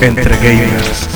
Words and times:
entre 0.00 0.36
gamers. 0.36 1.08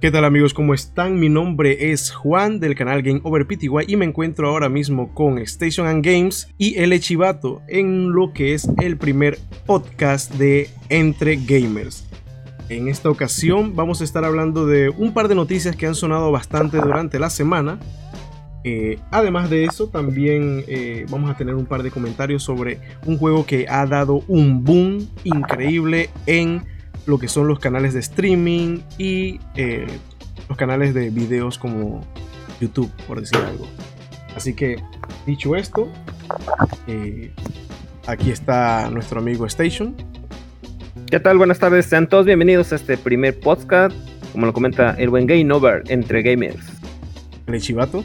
¿Qué 0.00 0.10
tal 0.10 0.24
amigos? 0.24 0.52
¿Cómo 0.52 0.74
están? 0.74 1.18
Mi 1.18 1.28
nombre 1.28 1.92
es 1.92 2.10
Juan 2.10 2.58
del 2.60 2.74
canal 2.74 3.02
Game 3.02 3.20
Over 3.22 3.46
PTY 3.46 3.84
y 3.86 3.96
me 3.96 4.04
encuentro 4.04 4.48
ahora 4.48 4.68
mismo 4.68 5.14
con 5.14 5.38
Station 5.38 5.86
and 5.86 6.04
Games 6.04 6.48
y 6.58 6.76
El 6.78 6.98
Chivato 7.00 7.62
en 7.68 8.10
lo 8.10 8.32
que 8.32 8.52
es 8.52 8.68
el 8.82 8.98
primer 8.98 9.38
podcast 9.64 10.32
de 10.34 10.68
Entre 10.88 11.36
Gamers. 11.36 12.11
En 12.76 12.88
esta 12.88 13.10
ocasión 13.10 13.76
vamos 13.76 14.00
a 14.00 14.04
estar 14.04 14.24
hablando 14.24 14.64
de 14.64 14.88
un 14.88 15.12
par 15.12 15.28
de 15.28 15.34
noticias 15.34 15.76
que 15.76 15.86
han 15.86 15.94
sonado 15.94 16.32
bastante 16.32 16.78
durante 16.78 17.18
la 17.18 17.28
semana. 17.28 17.78
Eh, 18.64 18.98
además 19.10 19.50
de 19.50 19.64
eso, 19.64 19.88
también 19.88 20.64
eh, 20.68 21.04
vamos 21.10 21.30
a 21.30 21.36
tener 21.36 21.54
un 21.54 21.66
par 21.66 21.82
de 21.82 21.90
comentarios 21.90 22.42
sobre 22.42 22.80
un 23.04 23.18
juego 23.18 23.44
que 23.44 23.66
ha 23.68 23.84
dado 23.84 24.22
un 24.26 24.64
boom 24.64 25.06
increíble 25.24 26.08
en 26.24 26.62
lo 27.04 27.18
que 27.18 27.28
son 27.28 27.46
los 27.46 27.58
canales 27.58 27.92
de 27.92 28.00
streaming 28.00 28.78
y 28.96 29.38
eh, 29.54 29.86
los 30.48 30.56
canales 30.56 30.94
de 30.94 31.10
videos 31.10 31.58
como 31.58 32.00
YouTube, 32.58 32.90
por 33.06 33.20
decir 33.20 33.36
algo. 33.36 33.66
Así 34.34 34.54
que, 34.54 34.82
dicho 35.26 35.56
esto, 35.56 35.88
aquí 38.06 38.30
está 38.30 38.88
nuestro 38.88 39.20
amigo 39.20 39.44
Station. 39.44 39.94
¿Qué 41.12 41.20
tal? 41.20 41.36
Buenas 41.36 41.58
tardes, 41.58 41.84
sean 41.84 42.08
todos 42.08 42.24
bienvenidos 42.24 42.72
a 42.72 42.76
este 42.76 42.96
primer 42.96 43.38
podcast, 43.38 43.94
como 44.32 44.46
lo 44.46 44.54
comenta 44.54 44.92
el 44.92 45.10
buen 45.10 45.26
Game 45.26 45.52
Over 45.52 45.82
entre 45.88 46.22
gamers. 46.22 46.64
El 47.46 47.60
Chivato. 47.60 48.02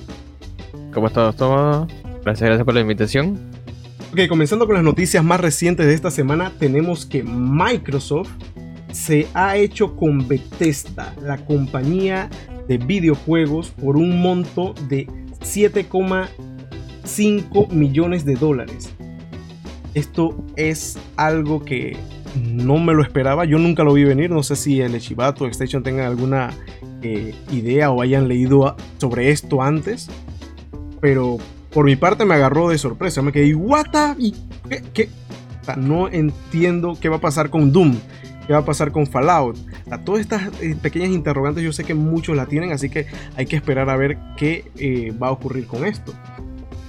¿Cómo 0.94 1.08
estás 1.08 1.38
todos? 1.38 1.88
Gracias, 2.26 2.50
gracias 2.50 2.66
por 2.66 2.74
la 2.74 2.82
invitación. 2.82 3.40
Ok, 4.12 4.28
comenzando 4.28 4.66
con 4.66 4.76
las 4.76 4.84
noticias 4.84 5.24
más 5.24 5.40
recientes 5.40 5.86
de 5.86 5.94
esta 5.94 6.12
semana, 6.12 6.52
tenemos 6.60 7.06
que 7.06 7.24
Microsoft 7.24 8.28
se 8.92 9.26
ha 9.34 9.56
hecho 9.56 9.96
con 9.96 10.28
Bethesda, 10.28 11.16
la 11.22 11.38
compañía 11.38 12.30
de 12.68 12.78
videojuegos, 12.78 13.70
por 13.70 13.96
un 13.96 14.22
monto 14.22 14.74
de 14.90 15.08
7,5 15.40 17.72
millones 17.72 18.26
de 18.26 18.36
dólares. 18.36 18.94
Esto 19.94 20.36
es 20.58 21.00
algo 21.16 21.64
que 21.64 21.96
no 22.38 22.78
me 22.78 22.94
lo 22.94 23.02
esperaba, 23.02 23.46
yo 23.46 23.58
nunca 23.60 23.84
lo 23.84 23.94
vi 23.94 24.04
venir, 24.04 24.30
no 24.30 24.44
sé 24.44 24.56
si 24.56 24.82
el 24.82 24.96
Echivato 24.96 25.46
o 25.46 25.48
Station 25.48 25.84
tengan 25.84 26.06
alguna 26.06 26.52
eh, 27.02 27.34
idea 27.52 27.92
o 27.92 28.02
hayan 28.02 28.28
leído 28.28 28.76
sobre 28.98 29.32
esto 29.32 29.62
antes, 29.62 30.10
pero 31.02 31.38
por 31.74 31.86
mi 31.86 31.96
parte 31.96 32.26
me 32.26 32.36
agarró 32.36 32.70
de 32.70 32.78
sorpresa, 32.78 33.22
me 33.22 33.32
quedé, 33.32 33.54
¿what? 33.56 33.88
¿Y 34.18 34.34
qué? 34.94 35.10
no 35.76 36.08
entiendo 36.08 36.98
qué 37.00 37.10
va 37.10 37.18
a 37.18 37.22
pasar 37.22 37.50
con 37.50 37.74
Doom 37.74 37.98
qué 38.48 38.54
va 38.54 38.60
a 38.60 38.66
pasar 38.66 38.92
con 38.92 39.06
Fallout. 39.06 39.58
A 39.92 40.00
todas 40.00 40.22
estas 40.22 40.42
eh, 40.62 40.76
pequeñas 40.82 41.10
interrogantes 41.10 41.64
yo 41.64 41.74
sé 41.74 41.84
que 41.84 41.94
muchos 41.94 42.36
la 42.36 42.46
tienen, 42.46 42.72
así 42.72 42.90
que 42.90 43.06
hay 43.36 43.46
que 43.46 43.58
esperar 43.58 43.90
a 43.90 43.98
ver 43.98 44.18
qué 44.38 44.72
eh, 44.78 45.14
va 45.22 45.28
a 45.28 45.32
ocurrir 45.32 45.68
con 45.68 45.86
esto. 45.86 46.14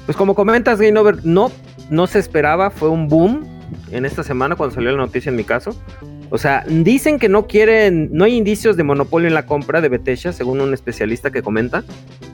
Pues 0.07 0.17
como 0.17 0.35
comentas, 0.35 0.81
Game 0.81 0.99
Over, 0.99 1.27
no, 1.27 1.51
no 1.91 2.07
se 2.07 2.21
esperaba, 2.21 2.71
fue 2.71 2.89
un 2.89 3.09
boom 3.09 3.58
en 3.91 4.05
esta 4.05 4.23
semana 4.23 4.57
cuando 4.57 4.75
salió 4.75 4.91
la 4.91 4.99
noticia 4.99 5.31
en 5.31 5.37
mi 5.37 5.45
caso. 5.45 5.75
O 6.31 6.39
sea, 6.39 6.65
dicen 6.69 7.19
que 7.19 7.29
no 7.29 7.47
quieren, 7.47 8.11
no 8.13 8.25
hay 8.25 8.37
indicios 8.37 8.77
de 8.77 8.85
monopolio 8.85 9.29
en 9.29 9.35
la 9.35 9.47
compra 9.47 9.81
de 9.81 9.89
Bethesda, 9.89 10.33
según 10.33 10.61
un 10.61 10.75
especialista 10.75 11.31
que 11.31 11.43
comenta. 11.43 11.85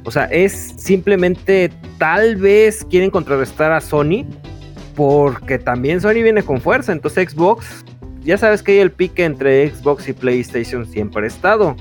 O 0.05 0.11
sea, 0.11 0.25
es 0.25 0.75
simplemente 0.77 1.71
tal 1.99 2.37
vez 2.37 2.84
quieren 2.84 3.11
contrarrestar 3.11 3.73
a 3.73 3.81
Sony, 3.81 4.27
porque 4.97 5.59
también 5.59 6.01
Sony 6.01 6.23
viene 6.23 6.43
con 6.43 6.61
fuerza. 6.61 6.93
Entonces 6.93 7.31
Xbox 7.31 7.84
ya 8.25 8.39
sabes 8.39 8.62
que 8.62 8.73
hay 8.73 8.79
el 8.79 8.91
pique 8.91 9.25
entre 9.25 9.71
Xbox 9.71 10.09
y 10.09 10.12
PlayStation 10.15 10.87
siempre 10.87 11.25
ha 11.25 11.27
estado. 11.27 11.77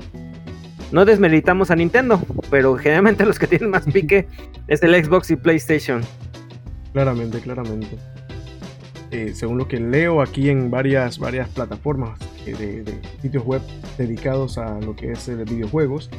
No 0.92 1.04
desmeritamos 1.04 1.70
a 1.70 1.76
Nintendo, 1.76 2.20
pero 2.50 2.76
generalmente 2.76 3.24
los 3.26 3.38
que 3.38 3.46
tienen 3.46 3.70
más 3.70 3.84
pique 3.84 4.28
es 4.68 4.82
el 4.82 4.94
Xbox 5.02 5.30
y 5.30 5.36
PlayStation. 5.36 6.02
Claramente, 6.92 7.40
claramente. 7.40 7.98
Eh, 9.14 9.32
según 9.34 9.58
lo 9.58 9.68
que 9.68 9.78
leo 9.78 10.20
aquí 10.20 10.50
en 10.50 10.70
varias, 10.70 11.18
varias 11.18 11.48
plataformas 11.48 12.18
eh, 12.46 12.82
de, 12.84 13.00
sitios 13.22 13.44
web 13.44 13.62
dedicados 13.96 14.58
a 14.58 14.80
lo 14.80 14.96
que 14.96 15.12
es 15.12 15.28
el 15.28 15.44
videojuegos, 15.44 16.10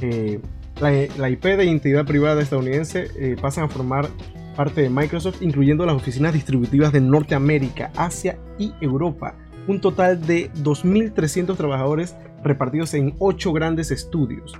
eh, 0.00 0.40
la, 0.80 0.90
la, 1.18 1.28
IP 1.28 1.44
de 1.44 1.64
identidad 1.64 2.06
privada 2.06 2.40
estadounidense 2.40 3.36
pasa 3.40 3.64
a 3.64 3.68
formar 3.68 4.08
parte 4.56 4.80
de 4.80 4.88
Microsoft, 4.88 5.42
incluyendo 5.42 5.84
las 5.84 5.96
oficinas 5.96 6.32
distributivas 6.32 6.92
de 6.92 7.00
Norteamérica, 7.00 7.90
Asia 7.96 8.38
y 8.58 8.72
Europa 8.80 9.34
un 9.68 9.80
total 9.80 10.26
de 10.26 10.50
2.300 10.54 11.56
trabajadores 11.56 12.16
repartidos 12.42 12.94
en 12.94 13.14
8 13.18 13.52
grandes 13.52 13.90
estudios. 13.90 14.58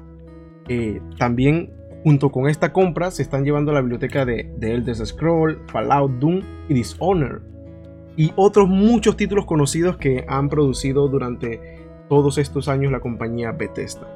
Eh, 0.68 1.00
también 1.18 1.72
junto 2.04 2.30
con 2.30 2.48
esta 2.48 2.72
compra 2.72 3.10
se 3.10 3.22
están 3.22 3.44
llevando 3.44 3.72
la 3.72 3.80
biblioteca 3.80 4.24
de 4.24 4.52
The 4.60 4.74
Elder 4.74 4.94
Scroll, 4.94 5.60
Fallout, 5.72 6.12
Doom 6.20 6.42
y 6.68 6.74
Dishonored. 6.74 7.40
Y 8.18 8.32
otros 8.34 8.68
muchos 8.68 9.16
títulos 9.16 9.46
conocidos 9.46 9.96
que 9.96 10.24
han 10.28 10.48
producido 10.48 11.06
durante 11.06 11.86
todos 12.08 12.36
estos 12.36 12.66
años 12.66 12.90
la 12.90 12.98
compañía 12.98 13.52
Bethesda. 13.52 14.08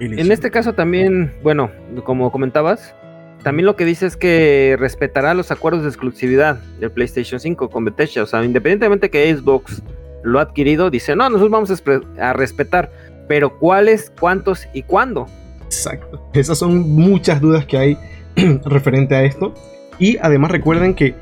En 0.00 0.32
este 0.32 0.50
caso 0.50 0.72
también, 0.72 1.34
bueno, 1.42 1.70
como 2.04 2.32
comentabas, 2.32 2.94
también 3.42 3.66
lo 3.66 3.76
que 3.76 3.84
dice 3.84 4.06
es 4.06 4.16
que 4.16 4.76
respetará 4.78 5.34
los 5.34 5.50
acuerdos 5.50 5.82
de 5.82 5.88
exclusividad 5.90 6.58
del 6.78 6.90
PlayStation 6.90 7.38
5 7.38 7.68
con 7.68 7.84
Bethesda. 7.84 8.22
O 8.22 8.26
sea, 8.26 8.42
independientemente 8.42 9.10
que 9.10 9.36
Xbox 9.36 9.82
lo 10.22 10.38
ha 10.38 10.42
adquirido, 10.42 10.88
dice, 10.88 11.14
no, 11.14 11.28
nosotros 11.28 11.50
vamos 11.50 11.82
a, 12.18 12.32
respetar. 12.32 12.90
Pero 13.28 13.58
cuáles, 13.58 14.10
cuántos 14.18 14.66
y 14.72 14.82
cuándo. 14.84 15.26
Exacto. 15.64 16.26
Esas 16.32 16.58
son 16.58 16.90
muchas 16.90 17.42
dudas 17.42 17.66
que 17.66 17.76
hay 17.76 17.98
referente 18.64 19.14
a 19.14 19.24
esto. 19.24 19.52
Y 20.00 20.16
además 20.20 20.50
recuerden 20.50 20.94
que 20.94 21.14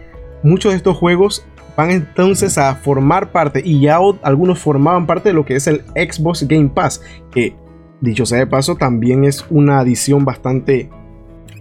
muchos 0.43 0.73
de 0.73 0.77
estos 0.77 0.97
juegos 0.97 1.45
van 1.77 1.91
entonces 1.91 2.57
a 2.57 2.75
formar 2.77 3.31
parte, 3.31 3.61
y 3.63 3.81
ya 3.81 3.99
algunos 4.23 4.59
formaban 4.59 5.07
parte 5.07 5.29
de 5.29 5.35
lo 5.35 5.45
que 5.45 5.57
es 5.57 5.67
el 5.67 5.83
Xbox 5.95 6.49
Game 6.49 6.71
Pass, 6.71 7.03
que 7.31 7.55
dicho 8.01 8.25
sea 8.25 8.39
de 8.39 8.47
paso 8.47 8.77
también 8.77 9.25
es 9.25 9.45
una 9.51 9.81
adición 9.81 10.25
bastante 10.25 10.89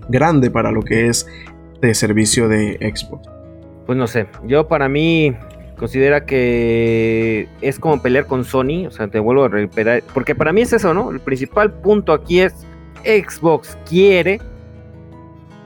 grande 0.09 0.49
para 0.49 0.71
lo 0.71 0.81
que 0.81 1.07
es 1.07 1.27
de 1.81 1.93
servicio 1.93 2.47
de 2.47 2.77
Xbox. 2.95 3.29
Pues 3.85 3.97
no 3.97 4.07
sé, 4.07 4.27
yo 4.45 4.67
para 4.67 4.89
mí 4.89 5.35
considera 5.77 6.25
que 6.25 7.47
es 7.61 7.79
como 7.79 8.01
pelear 8.01 8.25
con 8.25 8.43
Sony, 8.43 8.87
o 8.87 8.91
sea, 8.91 9.07
te 9.07 9.19
vuelvo 9.19 9.43
a 9.43 9.49
repetir, 9.49 10.03
porque 10.13 10.33
para 10.33 10.51
mí 10.51 10.61
es 10.61 10.73
eso, 10.73 10.93
¿no? 10.93 11.11
El 11.11 11.19
principal 11.19 11.71
punto 11.71 12.11
aquí 12.11 12.41
es 12.41 12.65
Xbox 13.03 13.77
quiere 13.87 14.39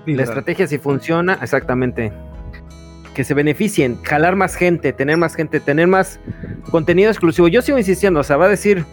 la 0.06 0.23
estrategia 0.23 0.67
si 0.67 0.78
funciona, 0.78 1.38
exactamente, 1.41 2.12
que 3.13 3.23
se 3.23 3.34
beneficien, 3.34 4.01
jalar 4.03 4.35
más 4.35 4.56
gente, 4.56 4.94
tener 4.94 5.17
más 5.17 5.35
gente, 5.35 5.59
tener 5.59 5.88
más 5.88 6.19
contenido 6.69 7.09
exclusivo. 7.09 7.47
Yo 7.47 7.62
sigo 7.62 7.78
insistiendo, 7.78 8.22
o 8.22 8.23
sea, 8.23 8.38
va 8.38 8.45
a 8.45 8.50
decir 8.50 8.85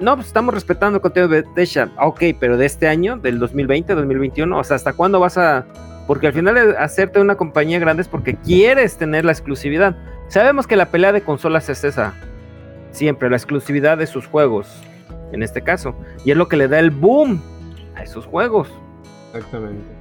no, 0.00 0.16
pues 0.16 0.26
estamos 0.26 0.52
respetando 0.52 0.96
el 0.96 1.02
contenido 1.02 1.28
de 1.28 1.42
Bethesda. 1.42 1.90
Ah, 1.96 2.06
ok, 2.06 2.22
pero 2.38 2.56
de 2.56 2.66
este 2.66 2.88
año, 2.88 3.16
del 3.16 3.38
2020, 3.38 3.94
2021, 3.94 4.58
o 4.58 4.64
sea, 4.64 4.76
¿hasta 4.76 4.92
cuándo 4.92 5.20
vas 5.20 5.38
a...? 5.38 5.66
Porque 6.06 6.26
al 6.26 6.32
final 6.32 6.76
hacerte 6.76 7.20
una 7.20 7.36
compañía 7.36 7.78
grande 7.78 8.02
es 8.02 8.08
porque 8.08 8.34
quieres 8.34 8.96
tener 8.96 9.24
la 9.24 9.32
exclusividad. 9.32 9.96
Sabemos 10.28 10.66
que 10.66 10.76
la 10.76 10.86
pelea 10.86 11.12
de 11.12 11.22
consolas 11.22 11.68
es 11.68 11.84
esa. 11.84 12.14
Siempre, 12.90 13.30
la 13.30 13.36
exclusividad 13.36 13.96
de 13.96 14.06
sus 14.06 14.26
juegos. 14.26 14.82
En 15.32 15.42
este 15.42 15.62
caso. 15.62 15.94
Y 16.24 16.32
es 16.32 16.36
lo 16.36 16.48
que 16.48 16.56
le 16.56 16.66
da 16.66 16.80
el 16.80 16.90
boom 16.90 17.40
a 17.94 18.02
esos 18.02 18.26
juegos. 18.26 18.68
Exactamente. 19.32 19.99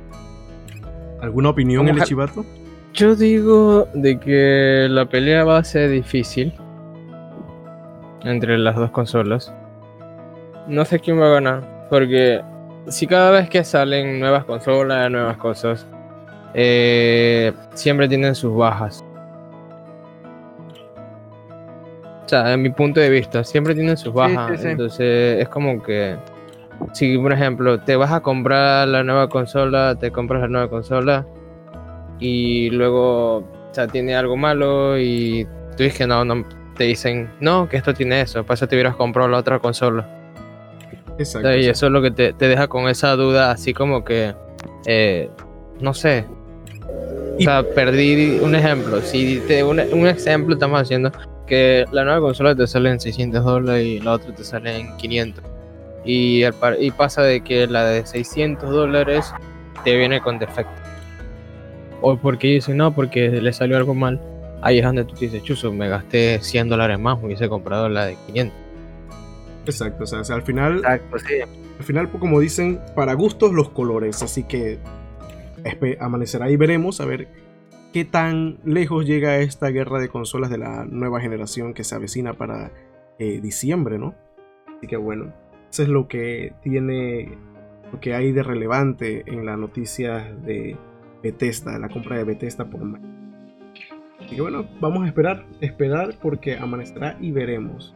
¿Alguna 1.22 1.50
opinión, 1.50 1.88
el 1.88 2.04
Chivato? 2.04 2.46
Yo 2.94 3.16
digo 3.16 3.88
de 3.94 4.20
que 4.20 4.88
la 4.90 5.06
pelea 5.06 5.44
va 5.44 5.58
a 5.58 5.64
ser 5.64 5.90
difícil 5.90 6.54
entre 8.24 8.58
las 8.58 8.76
dos 8.76 8.92
consolas 8.92 9.54
no 10.70 10.86
sé 10.86 11.00
quién 11.00 11.20
va 11.20 11.26
a 11.26 11.34
ganar. 11.34 11.88
Porque 11.90 12.42
si 12.88 13.08
cada 13.08 13.32
vez 13.32 13.50
que 13.50 13.64
salen 13.64 14.20
nuevas 14.20 14.46
consolas, 14.46 15.12
nuevas 15.12 15.38
cosas, 15.38 15.86
eh, 16.54 17.52
siempre 17.74 18.08
tienen 18.08 18.36
sus 18.36 18.56
bajas. 18.56 19.04
O 22.26 22.30
sea, 22.30 22.54
en 22.54 22.62
mi 22.62 22.70
punto 22.70 23.00
de 23.00 23.10
vista, 23.10 23.44
siempre 23.44 23.74
tienen 23.74 23.98
sus 23.98 24.14
bajas. 24.14 24.64
Entonces 24.64 25.42
es 25.42 25.50
como 25.50 25.82
que, 25.82 26.16
si 26.94 27.18
por 27.18 27.34
ejemplo 27.34 27.80
te 27.80 27.96
vas 27.96 28.12
a 28.12 28.22
comprar 28.22 28.88
la 28.88 29.04
nueva 29.04 29.30
consola, 29.30 29.96
te 30.00 30.12
compras 30.12 30.42
la 30.42 30.48
nueva 30.48 30.70
consola 30.70 31.26
y 32.20 32.70
luego, 32.72 33.38
o 33.38 33.70
sea, 33.72 33.88
tiene 33.88 34.16
algo 34.16 34.36
malo 34.38 35.00
y 35.00 35.46
tú 35.78 35.84
dices 35.84 35.98
que 36.00 36.08
no, 36.08 36.26
no, 36.26 36.44
te 36.76 36.86
dicen, 36.86 37.30
no, 37.40 37.68
que 37.70 37.78
esto 37.78 37.94
tiene 37.94 38.22
eso, 38.22 38.46
eso 38.50 38.68
te 38.68 38.76
hubieras 38.76 38.96
comprado 38.96 39.30
la 39.30 39.38
otra 39.38 39.60
consola. 39.60 40.08
Exacto. 41.18 41.56
Y 41.56 41.66
eso 41.66 41.88
es 41.88 41.92
lo 41.92 42.02
que 42.02 42.12
te, 42.12 42.34
te 42.34 42.48
deja 42.48 42.68
con 42.68 42.88
esa 42.88 43.16
duda, 43.16 43.52
así 43.52 43.74
como 43.74 44.04
que, 44.04 44.34
eh, 44.86 45.30
no 45.82 45.94
sé. 45.94 46.26
Y- 47.38 47.44
O 47.44 47.46
sea, 47.46 47.64
perdí 47.64 48.40
un 48.42 48.56
ejemplo. 48.56 49.02
Si 49.02 49.40
te, 49.48 49.64
un, 49.64 49.80
un 49.80 50.08
ejemplo 50.08 50.54
estamos 50.56 50.82
haciendo 50.82 51.12
que 51.46 51.86
la 51.92 52.04
nueva 52.04 52.20
consola 52.22 52.56
te 52.56 52.68
sale 52.68 52.90
en 52.92 53.00
600 53.00 53.44
dólares 53.44 53.86
y 53.86 54.00
la 54.00 54.14
otra 54.14 54.34
te 54.34 54.44
sale 54.44 54.78
en 54.78 54.96
500. 54.98 55.44
Y, 56.12 56.92
pasa 56.98 57.22
de 57.22 57.42
que 57.42 57.68
la 57.68 57.86
de 57.86 58.04
600 58.04 58.68
dólares 58.68 59.32
te 59.84 59.96
viene 59.96 60.22
con 60.22 60.40
defecto. 60.40 60.74
O 62.02 62.18
porque 62.18 62.48
dicen, 62.48 62.78
no, 62.78 62.96
porque 62.96 63.30
le 63.30 63.54
salió 63.54 63.78
algo 63.78 63.94
mal. 63.94 64.20
Ahí 64.64 64.80
es 64.80 64.86
donde 64.86 65.06
tú 65.06 65.14
te 65.14 65.26
dices, 65.26 65.44
chuzo, 65.44 65.72
me 65.72 65.88
gasté 65.88 66.40
100 66.42 66.70
dólares 66.70 66.98
más, 66.98 67.20
me 67.20 67.28
hubiese 67.28 67.48
comprado 67.48 67.90
la 67.90 68.08
de 68.08 68.16
500. 68.26 68.58
Exacto, 69.66 70.04
o 70.04 70.08
sea, 70.08 70.22
o 70.22 70.24
sea, 70.24 70.36
al 70.38 70.42
final, 70.42 70.78
Exacto, 70.78 71.20
sí. 71.20 71.42
al 71.78 71.86
final, 71.86 72.10
pues, 72.10 72.20
como 72.20 72.40
dicen, 72.40 72.80
para 72.96 73.14
gustos 73.14 73.54
los 73.54 73.70
colores, 73.70 74.24
así 74.24 74.44
que 74.46 74.80
amanecerá 76.00 76.50
y 76.50 76.56
veremos 76.56 77.02
a 77.02 77.06
ver 77.06 77.28
qué 77.94 78.04
tan 78.04 78.58
lejos 78.66 79.06
llega 79.06 79.38
esta 79.38 79.68
guerra 79.68 80.00
de 80.00 80.10
consolas 80.10 80.50
de 80.50 80.58
la 80.58 80.86
nueva 80.86 81.22
generación 81.22 81.76
que 81.76 81.84
se 81.84 81.94
avecina 81.94 82.34
para 82.34 82.72
eh, 83.20 83.40
diciembre, 83.42 84.00
¿no? 84.00 84.16
Así 84.76 84.88
que 84.88 84.98
bueno, 84.98 85.34
eso 85.72 85.84
es 85.84 85.90
lo 85.90 86.08
que 86.08 86.54
tiene, 86.62 87.38
lo 87.92 88.00
que 88.00 88.14
hay 88.14 88.32
de 88.32 88.44
relevante 88.44 89.24
en 89.28 89.46
la 89.46 89.58
noticia 89.58 90.34
de 90.46 90.78
Bethesda, 91.22 91.78
la 91.80 91.90
compra 91.90 92.18
de 92.18 92.24
Bethesda 92.24 92.66
por. 92.66 92.82
Así 94.20 94.36
que 94.36 94.42
bueno, 94.42 94.66
vamos 94.80 95.04
a 95.04 95.08
esperar, 95.08 95.46
esperar 95.62 96.16
porque 96.22 96.58
amanecerá 96.58 97.18
y 97.20 97.32
veremos. 97.32 97.96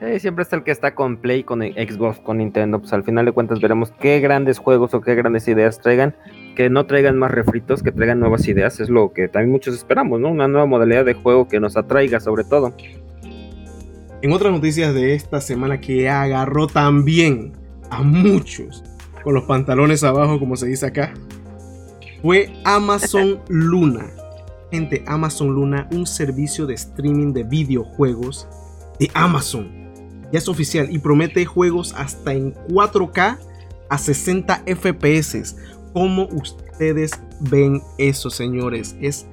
Sí, 0.00 0.20
siempre 0.20 0.42
está 0.42 0.56
el 0.56 0.62
que 0.62 0.72
está 0.72 0.94
con 0.94 1.16
Play, 1.16 1.42
con 1.42 1.62
Xbox, 1.62 2.18
con 2.20 2.38
Nintendo. 2.38 2.80
Pues 2.80 2.92
al 2.92 3.02
final 3.02 3.24
de 3.24 3.32
cuentas 3.32 3.60
veremos 3.60 3.92
qué 3.98 4.20
grandes 4.20 4.58
juegos 4.58 4.92
o 4.92 5.00
qué 5.00 5.14
grandes 5.14 5.48
ideas 5.48 5.80
traigan. 5.80 6.14
Que 6.54 6.68
no 6.68 6.84
traigan 6.84 7.18
más 7.18 7.30
refritos, 7.30 7.82
que 7.82 7.92
traigan 7.92 8.20
nuevas 8.20 8.46
ideas. 8.46 8.78
Es 8.78 8.90
lo 8.90 9.12
que 9.14 9.28
también 9.28 9.52
muchos 9.52 9.74
esperamos, 9.74 10.20
¿no? 10.20 10.30
Una 10.30 10.48
nueva 10.48 10.66
modalidad 10.66 11.06
de 11.06 11.14
juego 11.14 11.48
que 11.48 11.60
nos 11.60 11.78
atraiga 11.78 12.20
sobre 12.20 12.44
todo. 12.44 12.74
En 14.26 14.32
otras 14.32 14.52
noticias 14.52 14.92
de 14.92 15.14
esta 15.14 15.40
semana 15.40 15.80
que 15.80 16.08
agarró 16.08 16.66
también 16.66 17.52
a 17.90 18.02
muchos 18.02 18.82
con 19.22 19.34
los 19.34 19.44
pantalones 19.44 20.02
abajo, 20.02 20.40
como 20.40 20.56
se 20.56 20.66
dice 20.66 20.84
acá, 20.86 21.14
fue 22.22 22.52
Amazon 22.64 23.38
Luna. 23.48 24.10
Gente, 24.72 25.04
Amazon 25.06 25.54
Luna, 25.54 25.88
un 25.92 26.08
servicio 26.08 26.66
de 26.66 26.74
streaming 26.74 27.34
de 27.34 27.44
videojuegos 27.44 28.48
de 28.98 29.08
Amazon. 29.14 29.70
Ya 30.32 30.40
es 30.40 30.48
oficial 30.48 30.88
y 30.90 30.98
promete 30.98 31.44
juegos 31.44 31.94
hasta 31.96 32.32
en 32.32 32.52
4K 32.52 33.38
a 33.88 33.96
60 33.96 34.64
FPS. 34.66 35.54
¿Cómo 35.92 36.26
ustedes 36.32 37.12
ven 37.42 37.80
eso, 37.96 38.28
señores? 38.30 38.96
Es 39.00 39.28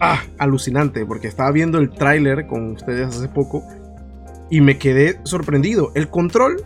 ah, 0.00 0.22
alucinante 0.38 1.04
porque 1.06 1.28
estaba 1.28 1.50
viendo 1.52 1.78
el 1.78 1.90
tráiler 1.90 2.46
con 2.46 2.72
ustedes 2.72 3.08
hace 3.08 3.28
poco 3.28 3.64
y 4.50 4.60
me 4.60 4.78
quedé 4.78 5.20
sorprendido. 5.24 5.92
El 5.94 6.08
control 6.08 6.62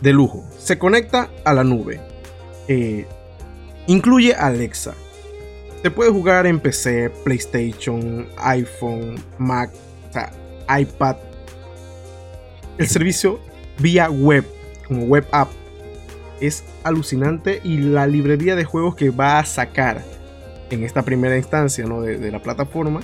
de 0.00 0.12
lujo 0.12 0.44
se 0.58 0.78
conecta 0.78 1.30
a 1.44 1.52
la 1.52 1.64
nube. 1.64 2.00
Eh, 2.68 3.06
incluye 3.86 4.34
Alexa. 4.34 4.94
Se 5.82 5.90
puede 5.90 6.10
jugar 6.10 6.46
en 6.46 6.60
PC, 6.60 7.10
PlayStation, 7.24 8.28
iPhone, 8.36 9.16
Mac, 9.38 9.70
iPad. 10.78 11.16
El 12.78 12.86
servicio 12.86 13.40
vía 13.78 14.10
web, 14.10 14.44
como 14.86 15.04
web 15.04 15.26
app, 15.32 15.48
es 16.40 16.64
alucinante 16.84 17.60
y 17.64 17.78
la 17.78 18.06
librería 18.06 18.56
de 18.56 18.64
juegos 18.64 18.94
que 18.94 19.10
va 19.10 19.38
a 19.38 19.44
sacar 19.44 20.02
en 20.70 20.84
esta 20.84 21.02
primera 21.02 21.36
instancia 21.36 21.84
¿no? 21.86 22.02
de, 22.02 22.30
la 22.30 22.42
plataforma 22.42 23.00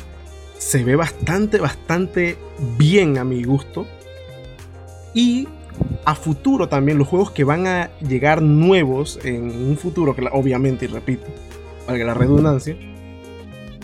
se 0.59 0.85
ve 0.85 0.97
bastante, 0.97 1.59
bastante 1.59 2.37
bien 2.79 3.19
a 3.19 3.25
mi 3.25 3.45
gusto. 3.45 3.87
Y 5.13 5.49
a 6.05 6.15
futuro 6.15 6.69
también 6.69 6.99
los 6.99 7.09
juegos 7.09 7.31
que 7.31 7.45
van 7.45 7.67
a 7.67 7.91
llegar 8.01 8.43
nuevos 8.43 9.19
en 9.25 9.51
un 9.51 9.77
futuro, 9.77 10.15
que 10.15 10.27
obviamente, 10.33 10.87
y 10.87 10.89
repito, 10.89 11.27
valga 11.87 12.05
la 12.07 12.15
redundancia, 12.15 12.77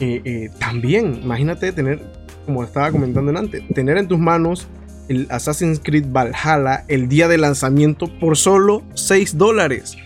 eh, 0.01 0.21
eh, 0.25 0.51
también, 0.59 1.21
imagínate 1.23 1.73
tener, 1.73 2.03
como 2.47 2.65
estaba 2.65 2.91
comentando 2.91 3.39
antes, 3.39 3.63
tener 3.75 3.99
en 3.99 4.09
tus 4.09 4.19
manos 4.19 4.67
el 5.09 5.27
Assassin's 5.31 5.81
Creed 5.83 6.07
Valhalla 6.11 6.85
el 6.89 7.09
día 7.09 7.29
de 7.29 7.39
lanzamiento 7.39 8.07
por 8.19 8.37
solo 8.37 8.83
6 8.95 9.37
dólares. 9.37 9.97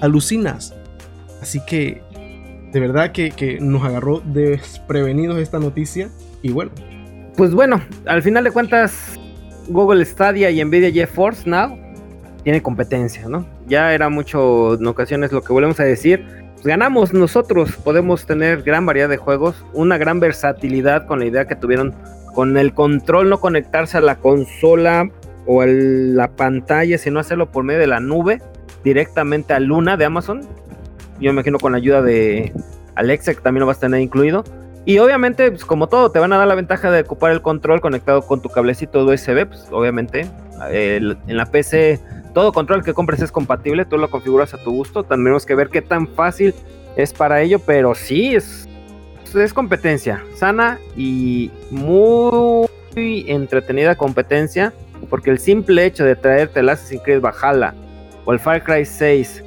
Alucinas. 0.00 0.74
Así 1.40 1.60
que, 1.66 2.02
de 2.72 2.80
verdad 2.80 3.12
que, 3.12 3.30
que 3.30 3.58
nos 3.60 3.84
agarró 3.84 4.20
desprevenidos 4.20 5.38
esta 5.38 5.58
noticia. 5.58 6.08
Y 6.42 6.52
bueno, 6.52 6.70
Pues 7.36 7.54
bueno, 7.54 7.80
al 8.06 8.22
final 8.22 8.44
de 8.44 8.50
cuentas, 8.50 9.18
Google 9.68 10.04
Stadia 10.04 10.50
y 10.50 10.64
Nvidia 10.64 10.90
GeForce 10.90 11.48
Now 11.48 11.76
tiene 12.42 12.62
competencia, 12.62 13.28
¿no? 13.28 13.46
Ya 13.66 13.92
era 13.94 14.08
mucho 14.08 14.74
en 14.74 14.86
ocasiones 14.86 15.32
lo 15.32 15.42
que 15.42 15.52
volvemos 15.52 15.78
a 15.80 15.84
decir. 15.84 16.24
Pues 16.54 16.66
ganamos 16.66 17.12
nosotros, 17.14 17.76
podemos 17.76 18.26
tener 18.26 18.62
gran 18.62 18.84
variedad 18.84 19.08
de 19.08 19.16
juegos, 19.16 19.64
una 19.72 19.96
gran 19.96 20.20
versatilidad 20.20 21.06
con 21.06 21.20
la 21.20 21.26
idea 21.26 21.46
que 21.46 21.56
tuvieron 21.56 21.94
con 22.34 22.56
el 22.56 22.74
control, 22.74 23.30
no 23.30 23.40
conectarse 23.40 23.98
a 23.98 24.00
la 24.00 24.16
consola 24.16 25.10
o 25.46 25.62
a 25.62 25.66
la 25.66 26.28
pantalla, 26.36 26.98
sino 26.98 27.18
hacerlo 27.18 27.50
por 27.50 27.64
medio 27.64 27.80
de 27.80 27.86
la 27.86 28.00
nube 28.00 28.42
directamente 28.84 29.52
a 29.54 29.60
Luna 29.60 29.96
de 29.96 30.04
Amazon. 30.04 30.42
Yo 31.20 31.30
imagino 31.30 31.58
con 31.58 31.72
la 31.72 31.78
ayuda 31.78 32.02
de 32.02 32.52
Alexa, 32.94 33.34
que 33.34 33.40
también 33.40 33.60
lo 33.60 33.66
vas 33.66 33.76
a 33.78 33.80
tener 33.80 34.00
incluido. 34.00 34.44
Y 34.86 34.98
obviamente, 34.98 35.50
pues, 35.50 35.64
como 35.64 35.88
todo, 35.88 36.10
te 36.10 36.18
van 36.18 36.32
a 36.32 36.38
dar 36.38 36.48
la 36.48 36.54
ventaja 36.54 36.90
de 36.90 37.02
ocupar 37.02 37.32
el 37.32 37.42
control 37.42 37.80
conectado 37.80 38.22
con 38.22 38.40
tu 38.40 38.48
cablecito 38.48 39.04
USB. 39.04 39.46
Pues, 39.46 39.68
obviamente, 39.70 40.26
en 40.70 41.36
la 41.36 41.46
PC, 41.46 42.00
todo 42.32 42.52
control 42.52 42.82
que 42.82 42.94
compres 42.94 43.20
es 43.20 43.30
compatible, 43.30 43.84
tú 43.84 43.98
lo 43.98 44.10
configuras 44.10 44.54
a 44.54 44.58
tu 44.58 44.72
gusto. 44.72 45.02
Tendremos 45.02 45.44
que 45.44 45.54
ver 45.54 45.68
qué 45.68 45.82
tan 45.82 46.08
fácil 46.08 46.54
es 46.96 47.12
para 47.12 47.42
ello, 47.42 47.58
pero 47.58 47.94
sí, 47.94 48.34
es, 48.34 48.68
es 49.34 49.52
competencia 49.52 50.22
sana 50.34 50.78
y 50.96 51.50
muy 51.70 52.66
entretenida 53.28 53.96
competencia. 53.96 54.72
Porque 55.08 55.30
el 55.30 55.38
simple 55.38 55.86
hecho 55.86 56.04
de 56.04 56.14
traerte 56.14 56.60
el 56.60 56.68
Assassin's 56.68 57.02
Creed 57.02 57.20
Valhalla 57.20 57.74
o 58.26 58.32
el 58.32 58.38
Far 58.38 58.62
Cry 58.62 58.84
6 58.84 59.44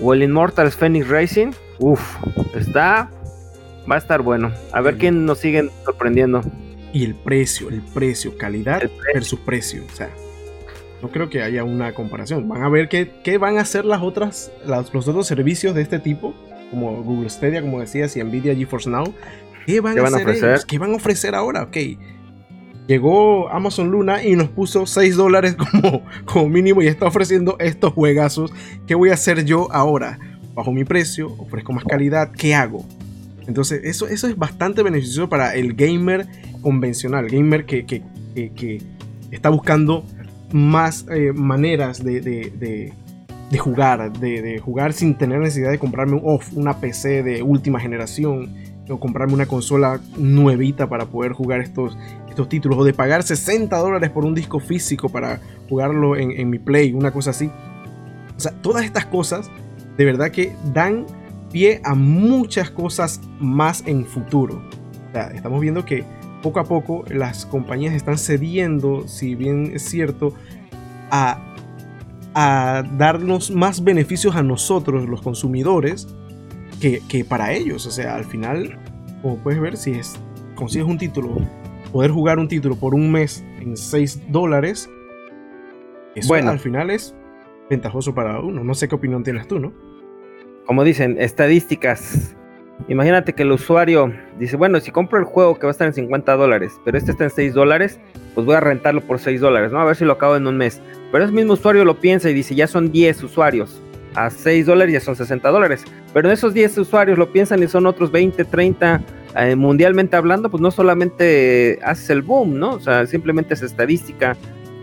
o 0.00 0.12
el 0.14 0.22
Immortals 0.22 0.76
Phoenix 0.76 1.08
Racing, 1.08 1.52
uff, 1.78 2.16
está 2.54 3.10
Va 3.90 3.94
a 3.94 3.98
estar 3.98 4.20
bueno. 4.22 4.50
A 4.72 4.80
ver 4.80 4.94
Sí. 4.94 5.00
quién 5.00 5.26
nos 5.26 5.38
siguen 5.38 5.70
sorprendiendo. 5.84 6.42
y 6.92 7.04
el 7.04 7.14
precio, 7.14 7.68
el 7.68 7.82
precio, 7.82 8.36
calidad 8.38 8.82
El 8.82 8.88
precio. 8.88 9.12
versus 9.14 9.40
precio. 9.40 9.82
O 9.92 9.94
sea, 9.94 10.08
no 11.02 11.08
creo 11.10 11.28
que 11.28 11.42
haya 11.42 11.62
una 11.62 11.92
comparación. 11.92 12.48
Van 12.48 12.62
a 12.62 12.68
ver 12.70 12.88
qué, 12.88 13.10
qué 13.22 13.36
van 13.38 13.58
a 13.58 13.60
hacer 13.60 13.84
las 13.84 14.00
otras, 14.02 14.50
las- 14.64 14.94
los 14.94 15.06
otros 15.06 15.26
servicios 15.26 15.74
de 15.74 15.82
este 15.82 15.98
tipo, 15.98 16.34
como 16.70 17.02
Google 17.02 17.28
Stadia, 17.28 17.60
como 17.60 17.80
decías, 17.80 18.16
y 18.16 18.24
Nvidia 18.24 18.54
GeForce 18.56 18.88
Now. 18.88 19.12
¿Qué 19.66 19.80
van, 19.80 19.94
¿Qué 19.94 20.00
a 20.00 20.02
van 20.04 20.14
a 20.14 20.16
hacer 20.16 20.28
ofrecer? 20.28 20.50
ellos? 20.50 20.64
¿Qué 20.64 20.78
van 20.78 20.92
a 20.92 20.96
ofrecer 20.96 21.34
ahora? 21.34 21.62
Ok. 21.64 21.76
Llegó 22.86 23.48
Amazon 23.48 23.90
Luna 23.90 24.22
y 24.22 24.36
nos 24.36 24.48
puso 24.48 24.86
6 24.86 25.16
dólares 25.16 25.56
como, 25.72 26.02
como 26.24 26.48
mínimo 26.48 26.82
y 26.82 26.86
está 26.86 27.06
ofreciendo 27.06 27.56
estos 27.58 27.92
juegazos. 27.92 28.52
¿Qué 28.86 28.94
voy 28.94 29.10
a 29.10 29.14
hacer 29.14 29.44
yo 29.44 29.68
ahora? 29.72 30.18
Bajo 30.54 30.72
mi 30.72 30.84
precio, 30.84 31.32
ofrezco 31.38 31.72
más 31.72 31.84
calidad, 31.84 32.30
¿qué 32.32 32.54
hago? 32.54 32.84
Entonces, 33.46 33.80
eso, 33.84 34.08
eso 34.08 34.26
es 34.26 34.36
bastante 34.36 34.82
beneficioso 34.82 35.28
para 35.28 35.54
el 35.54 35.74
gamer 35.74 36.26
convencional, 36.62 37.28
gamer 37.28 37.64
que, 37.66 37.84
que- 37.84 38.02
está 39.30 39.50
buscando 39.50 40.04
más 40.52 41.06
eh, 41.10 41.32
maneras 41.34 42.02
de, 42.02 42.20
de- 42.20 42.52
de- 42.58 42.92
de 43.50 43.58
jugar, 43.58 44.12
de, 44.18 44.42
de 44.42 44.58
jugar 44.58 44.92
sin 44.92 45.16
tener 45.16 45.38
necesidad 45.40 45.70
de 45.70 45.78
comprarme 45.78 46.14
un 46.14 46.22
off, 46.24 46.48
una 46.54 46.80
PC 46.80 47.22
de 47.22 47.42
última 47.42 47.78
generación, 47.78 48.52
o 48.88 48.98
comprarme 48.98 49.34
una 49.34 49.46
consola 49.46 50.00
nuevita 50.16 50.88
para 50.88 51.06
poder 51.06 51.32
jugar 51.32 51.60
estos, 51.60 51.96
estos 52.36 52.48
títulos, 52.50 52.78
o 52.78 52.84
de 52.84 52.92
pagar 52.92 53.22
60 53.22 53.74
dólares 53.78 54.10
por 54.10 54.26
un 54.26 54.34
disco 54.34 54.60
físico 54.60 55.08
para 55.08 55.40
jugarlo 55.70 56.16
en, 56.16 56.32
en 56.32 56.50
mi 56.50 56.58
Play, 56.58 56.92
una 56.92 57.10
cosa 57.10 57.30
así. 57.30 57.50
O 58.36 58.40
sea, 58.40 58.52
todas 58.60 58.84
estas 58.84 59.06
cosas 59.06 59.50
de 59.96 60.04
verdad 60.04 60.30
que 60.30 60.54
dan 60.74 61.06
pie 61.50 61.80
a 61.82 61.94
muchas 61.94 62.70
cosas 62.70 63.22
más 63.40 63.82
en 63.86 64.04
futuro. 64.04 64.62
Estamos 65.34 65.62
viendo 65.62 65.86
que 65.86 66.04
poco 66.42 66.60
a 66.60 66.64
poco 66.64 67.04
las 67.08 67.46
compañías 67.46 67.94
están 67.94 68.18
cediendo, 68.18 69.08
si 69.08 69.34
bien 69.34 69.70
es 69.72 69.82
cierto, 69.84 70.34
a, 71.10 71.54
a 72.34 72.82
darnos 72.98 73.50
más 73.50 73.82
beneficios 73.82 74.36
a 74.36 74.42
nosotros, 74.42 75.08
los 75.08 75.22
consumidores, 75.22 76.06
que, 76.82 77.00
que 77.08 77.24
para 77.24 77.54
ellos. 77.54 77.86
O 77.86 77.90
sea, 77.90 78.14
al 78.14 78.26
final, 78.26 78.78
como 79.22 79.38
puedes 79.38 79.58
ver, 79.58 79.78
si 79.78 79.92
es 79.92 80.16
consigues 80.54 80.86
un 80.86 80.98
título, 80.98 81.36
poder 81.96 82.10
jugar 82.10 82.38
un 82.38 82.46
título 82.46 82.76
por 82.76 82.94
un 82.94 83.10
mes 83.10 83.42
en 83.58 83.74
6 83.74 84.30
dólares, 84.30 84.90
eso 86.14 86.28
Bueno. 86.28 86.50
al 86.50 86.58
final 86.58 86.90
es 86.90 87.14
ventajoso 87.70 88.14
para 88.14 88.38
uno. 88.38 88.62
No 88.62 88.74
sé 88.74 88.86
qué 88.86 88.94
opinión 88.94 89.24
tienes 89.24 89.48
tú, 89.48 89.58
¿no? 89.58 89.72
como 90.66 90.84
dicen, 90.84 91.16
estadísticas. 91.18 92.36
Imagínate 92.88 93.32
que 93.32 93.44
el 93.44 93.52
usuario 93.52 94.12
dice, 94.38 94.58
bueno, 94.58 94.78
si 94.80 94.90
compro 94.90 95.18
el 95.18 95.24
juego 95.24 95.58
que 95.58 95.62
va 95.62 95.70
a 95.70 95.72
estar 95.72 95.86
en 95.86 95.94
50 95.94 96.36
dólares, 96.36 96.78
pero 96.84 96.98
este 96.98 97.12
está 97.12 97.24
en 97.24 97.30
6 97.30 97.54
dólares, 97.54 97.98
pues 98.34 98.44
voy 98.44 98.56
a 98.56 98.60
rentarlo 98.60 99.00
por 99.00 99.18
6 99.18 99.40
dólares, 99.40 99.72
¿no? 99.72 99.80
A 99.80 99.86
ver 99.86 99.96
si 99.96 100.04
lo 100.04 100.12
acabo 100.12 100.36
en 100.36 100.46
un 100.46 100.58
mes. 100.58 100.82
Pero 101.10 101.24
ese 101.24 101.32
mismo 101.32 101.54
usuario 101.54 101.86
lo 101.86 101.98
piensa 101.98 102.28
y 102.28 102.34
dice, 102.34 102.54
ya 102.54 102.66
son 102.66 102.92
10 102.92 103.22
usuarios. 103.22 103.80
A 104.14 104.28
6 104.28 104.66
dólares 104.66 104.92
ya 104.92 105.00
son 105.00 105.16
60 105.16 105.48
dólares. 105.48 105.82
Pero 106.12 106.30
esos 106.30 106.52
10 106.52 106.76
usuarios 106.76 107.16
lo 107.16 107.32
piensan 107.32 107.62
y 107.62 107.68
son 107.68 107.86
otros 107.86 108.12
20, 108.12 108.44
30. 108.44 109.00
Eh, 109.36 109.54
mundialmente 109.56 110.16
hablando, 110.16 110.50
pues 110.50 110.60
no 110.60 110.70
solamente 110.70 111.78
haces 111.82 112.10
el 112.10 112.22
boom, 112.22 112.58
¿no? 112.58 112.70
O 112.70 112.80
sea, 112.80 113.06
simplemente 113.06 113.54
es 113.54 113.62
estadística 113.62 114.36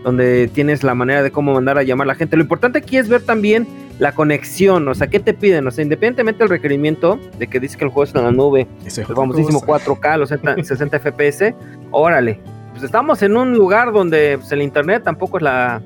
donde 0.04 0.48
tienes 0.48 0.84
la 0.84 0.94
manera 0.94 1.22
de 1.22 1.30
cómo 1.30 1.54
mandar 1.54 1.78
a 1.78 1.82
llamar 1.82 2.06
a 2.06 2.08
la 2.08 2.14
gente. 2.14 2.36
Lo 2.36 2.42
importante 2.42 2.78
aquí 2.78 2.98
es 2.98 3.08
ver 3.08 3.22
también 3.22 3.66
la 3.98 4.12
conexión, 4.12 4.86
o 4.86 4.94
sea, 4.94 5.06
¿qué 5.06 5.18
te 5.18 5.34
piden? 5.34 5.66
O 5.66 5.70
sea, 5.70 5.82
independientemente 5.82 6.40
del 6.40 6.50
requerimiento 6.50 7.18
de 7.38 7.46
que 7.46 7.58
dice 7.58 7.78
que 7.78 7.84
el 7.84 7.90
juego 7.90 8.04
está 8.04 8.18
en 8.18 8.26
la 8.26 8.32
nube, 8.32 8.66
el 8.84 9.06
famosísimo 9.06 9.60
cosa. 9.60 9.84
4K, 9.86 10.18
los 10.18 10.28
60 10.28 10.62
60 10.62 11.00
FPS, 11.00 11.54
órale. 11.90 12.38
Pues 12.72 12.82
estamos 12.82 13.22
en 13.22 13.36
un 13.36 13.54
lugar 13.54 13.92
donde 13.92 14.36
pues, 14.38 14.52
el 14.52 14.62
internet 14.62 15.02
tampoco 15.04 15.38
es 15.38 15.44
la 15.44 15.80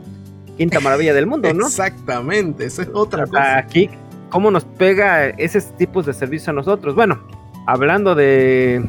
quinta 0.56 0.80
maravilla 0.80 1.14
del 1.14 1.26
mundo, 1.26 1.52
¿no? 1.54 1.66
Exactamente, 1.66 2.64
esa 2.64 2.82
es 2.82 2.88
otra 2.92 3.26
cosa. 3.26 3.58
aquí, 3.58 3.88
¿cómo 4.30 4.50
nos 4.50 4.64
pega 4.64 5.28
esos 5.28 5.76
tipos 5.76 6.06
de 6.06 6.12
servicio 6.12 6.50
a 6.50 6.54
nosotros? 6.54 6.94
Bueno, 6.94 7.20
hablando 7.68 8.14
de, 8.14 8.82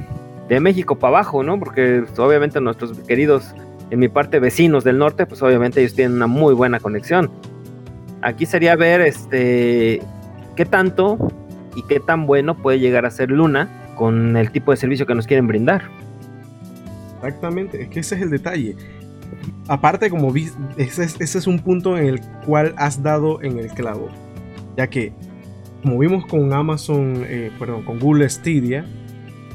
de 0.48 0.60
México 0.62 0.98
para 0.98 1.18
abajo, 1.18 1.44
¿no? 1.44 1.60
Porque 1.60 2.04
pues, 2.08 2.18
obviamente 2.18 2.62
nuestros 2.62 2.98
queridos, 3.00 3.54
en 3.90 4.00
mi 4.00 4.08
parte, 4.08 4.40
vecinos 4.40 4.86
del 4.86 4.98
norte, 4.98 5.26
pues 5.26 5.42
obviamente 5.42 5.82
ellos 5.82 5.96
tienen 5.96 6.16
una 6.16 6.28
muy 6.28 6.54
buena 6.54 6.80
conexión. 6.80 7.30
Aquí 8.22 8.46
sería 8.46 8.78
ver 8.78 9.02
este 9.02 10.02
qué 10.56 10.64
tanto 10.64 11.18
y 11.76 11.84
qué 11.84 12.00
tan 12.00 12.26
bueno 12.26 12.56
puede 12.56 12.80
llegar 12.80 13.06
a 13.06 13.12
ser 13.12 13.32
Luna 13.32 13.68
con 13.98 14.38
el 14.38 14.50
tipo 14.50 14.72
de 14.72 14.78
servicio 14.78 15.06
que 15.06 15.14
nos 15.14 15.28
quieren 15.28 15.46
brindar. 15.46 15.82
Exactamente, 17.18 17.84
es 17.84 17.90
que 17.90 18.00
ese 18.00 18.16
es 18.16 18.22
el 18.22 18.30
detalle. 18.30 18.78
Aparte, 19.68 20.10
como 20.10 20.32
vi, 20.32 20.50
ese 20.78 21.04
es, 21.04 21.20
ese 21.20 21.38
es 21.38 21.48
un 21.48 21.60
punto 21.60 21.98
en 21.98 22.06
el 22.06 22.22
cual 22.46 22.74
has 22.78 23.04
dado 23.04 23.42
en 23.42 23.60
el 23.60 23.68
clavo. 23.68 24.08
Ya 24.78 24.88
que, 24.88 25.12
como 25.82 25.98
vimos 26.00 26.26
con 26.26 26.52
Amazon, 26.54 27.24
eh, 27.28 27.52
perdón, 27.60 27.84
con 27.84 28.00
Google 28.00 28.30
Stadia, 28.30 28.86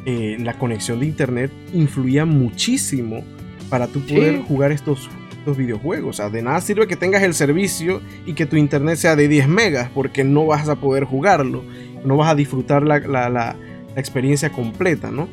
eh, 0.07 0.37
la 0.41 0.55
conexión 0.59 1.01
de 1.01 1.07
internet 1.07 1.51
influía 1.73 2.25
muchísimo 2.25 3.25
para 3.71 3.87
tú 3.87 4.01
poder 4.01 4.37
Sí. 4.37 4.45
jugar 4.47 4.73
estos, 4.73 5.09
estos 5.39 5.57
videojuegos. 5.57 6.11
O 6.11 6.13
sea, 6.23 6.31
de 6.31 6.43
nada 6.43 6.61
sirve 6.61 6.87
que 6.87 6.97
tengas 6.97 7.23
el 7.23 7.35
servicio 7.35 8.01
y 8.27 8.35
que 8.35 8.47
tu 8.47 8.57
internet 8.57 8.97
sea 8.97 9.17
de 9.17 9.29
10 9.29 9.49
megas, 9.49 9.91
porque 9.95 10.25
no 10.25 10.47
vas 10.47 10.69
a 10.69 10.77
poder 10.77 11.05
jugarlo. 11.05 11.63
No 12.05 12.17
vas 12.17 12.31
a 12.31 12.35
disfrutar 12.35 12.83
la, 12.83 12.99
la- 13.01 13.29
la- 13.31 13.57
la 13.95 14.01
experiencia 14.01 14.51
completa, 14.51 15.11
¿no? 15.11 15.29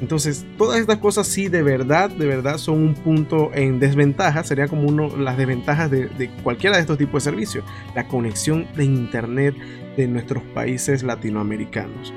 Entonces, 0.00 0.46
todas 0.56 0.78
estas 0.78 0.98
cosas 0.98 1.26
sí 1.26 1.48
de 1.48 1.62
verdad, 1.62 2.08
de 2.10 2.26
verdad 2.26 2.58
son 2.58 2.78
un 2.78 2.94
punto 2.94 3.50
en 3.54 3.80
desventaja. 3.80 4.44
Sería 4.44 4.68
como 4.68 4.82
uno 4.82 5.16
las 5.16 5.36
desventajas 5.36 5.90
de, 5.90 6.06
de 6.06 6.30
cualquiera 6.42 6.76
de 6.76 6.82
estos 6.82 6.98
tipos 6.98 7.24
de 7.24 7.30
servicios. 7.30 7.64
La 7.94 8.06
conexión 8.06 8.66
de 8.76 8.84
internet 8.84 9.54
de 9.96 10.06
nuestros 10.06 10.42
países 10.54 11.02
latinoamericanos. 11.02 12.12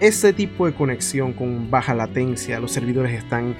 Ese 0.00 0.32
tipo 0.32 0.64
de 0.64 0.74
conexión 0.74 1.32
con 1.32 1.70
baja 1.70 1.92
latencia, 1.92 2.60
los 2.60 2.72
servidores 2.72 3.12
están 3.12 3.56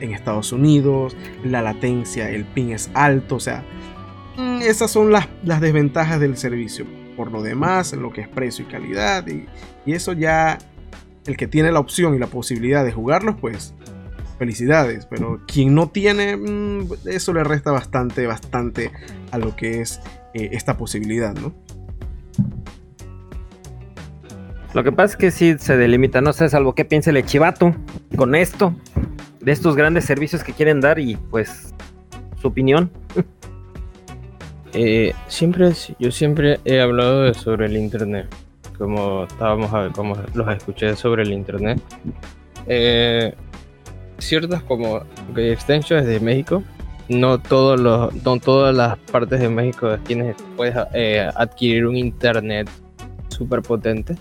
en 0.00 0.12
Estados 0.12 0.52
Unidos, 0.52 1.16
la 1.44 1.62
latencia, 1.62 2.28
el 2.28 2.44
ping 2.44 2.70
es 2.70 2.90
alto, 2.92 3.36
o 3.36 3.40
sea, 3.40 3.64
mm, 4.36 4.62
esas 4.62 4.90
son 4.90 5.12
las, 5.12 5.28
las 5.44 5.60
desventajas 5.60 6.18
del 6.18 6.36
servicio. 6.36 6.84
Por 7.16 7.30
lo 7.30 7.40
demás, 7.40 7.92
lo 7.92 8.12
que 8.12 8.22
es 8.22 8.28
precio 8.28 8.64
y 8.64 8.68
calidad, 8.68 9.24
y 9.26 9.92
eso 9.92 10.12
ya 10.12 10.58
el 11.26 11.36
que 11.36 11.46
tiene 11.46 11.72
la 11.72 11.80
opción 11.80 12.14
y 12.14 12.18
la 12.18 12.26
posibilidad 12.26 12.84
de 12.84 12.92
jugarlos, 12.92 13.36
pues 13.40 13.74
felicidades. 14.38 15.06
Pero 15.06 15.40
quien 15.46 15.74
no 15.74 15.88
tiene, 15.88 16.36
mm, 16.36 16.88
eso 17.06 17.32
le 17.32 17.42
resta 17.44 17.70
bastante, 17.72 18.26
bastante 18.26 18.92
a 19.30 19.38
lo 19.38 19.56
que 19.56 19.80
es 19.80 20.00
eh, 20.34 20.50
esta 20.52 20.76
posibilidad, 20.76 21.34
¿no? 21.34 21.52
Lo 24.74 24.84
que 24.84 24.92
pasa 24.92 25.12
es 25.12 25.16
que 25.16 25.30
sí 25.30 25.56
se 25.58 25.76
delimita, 25.78 26.20
no 26.20 26.32
sé, 26.34 26.48
salvo 26.50 26.74
qué 26.74 26.84
piense 26.84 27.08
el 27.10 27.24
chivato 27.24 27.74
con 28.16 28.34
esto, 28.34 28.74
de 29.40 29.52
estos 29.52 29.74
grandes 29.74 30.04
servicios 30.04 30.44
que 30.44 30.52
quieren 30.52 30.80
dar 30.80 30.98
y 30.98 31.16
pues 31.16 31.74
su 32.40 32.48
opinión. 32.48 32.90
Eh, 34.78 35.14
siempre, 35.26 35.72
yo 35.98 36.10
siempre 36.10 36.60
he 36.66 36.82
hablado 36.82 37.22
de- 37.22 37.32
sobre 37.32 37.64
el 37.64 37.78
internet, 37.78 38.26
como 38.76 39.24
estábamos, 39.24 39.72
a- 39.72 39.90
como 39.92 40.16
los 40.34 40.48
escuché 40.48 40.94
sobre 40.96 41.22
el 41.22 41.32
internet. 41.32 41.80
Eh, 42.66 43.34
ciertas 44.18 44.62
como 44.62 44.94
ok, 44.96 45.38
extensions 45.38 46.06
de 46.06 46.20
México, 46.20 46.62
no 47.08 47.38
todos 47.38 47.78
los, 47.78 48.14
no 48.24 48.38
todas 48.38 48.74
las 48.74 48.98
partes 48.98 49.40
de 49.40 49.48
México 49.48 49.96
tienes, 50.06 50.36
puedes 50.56 50.76
eh, 50.94 51.28
adquirir 51.34 51.86
un 51.86 51.96
internet 51.96 52.68
súper 53.28 53.62
potente. 53.62 54.16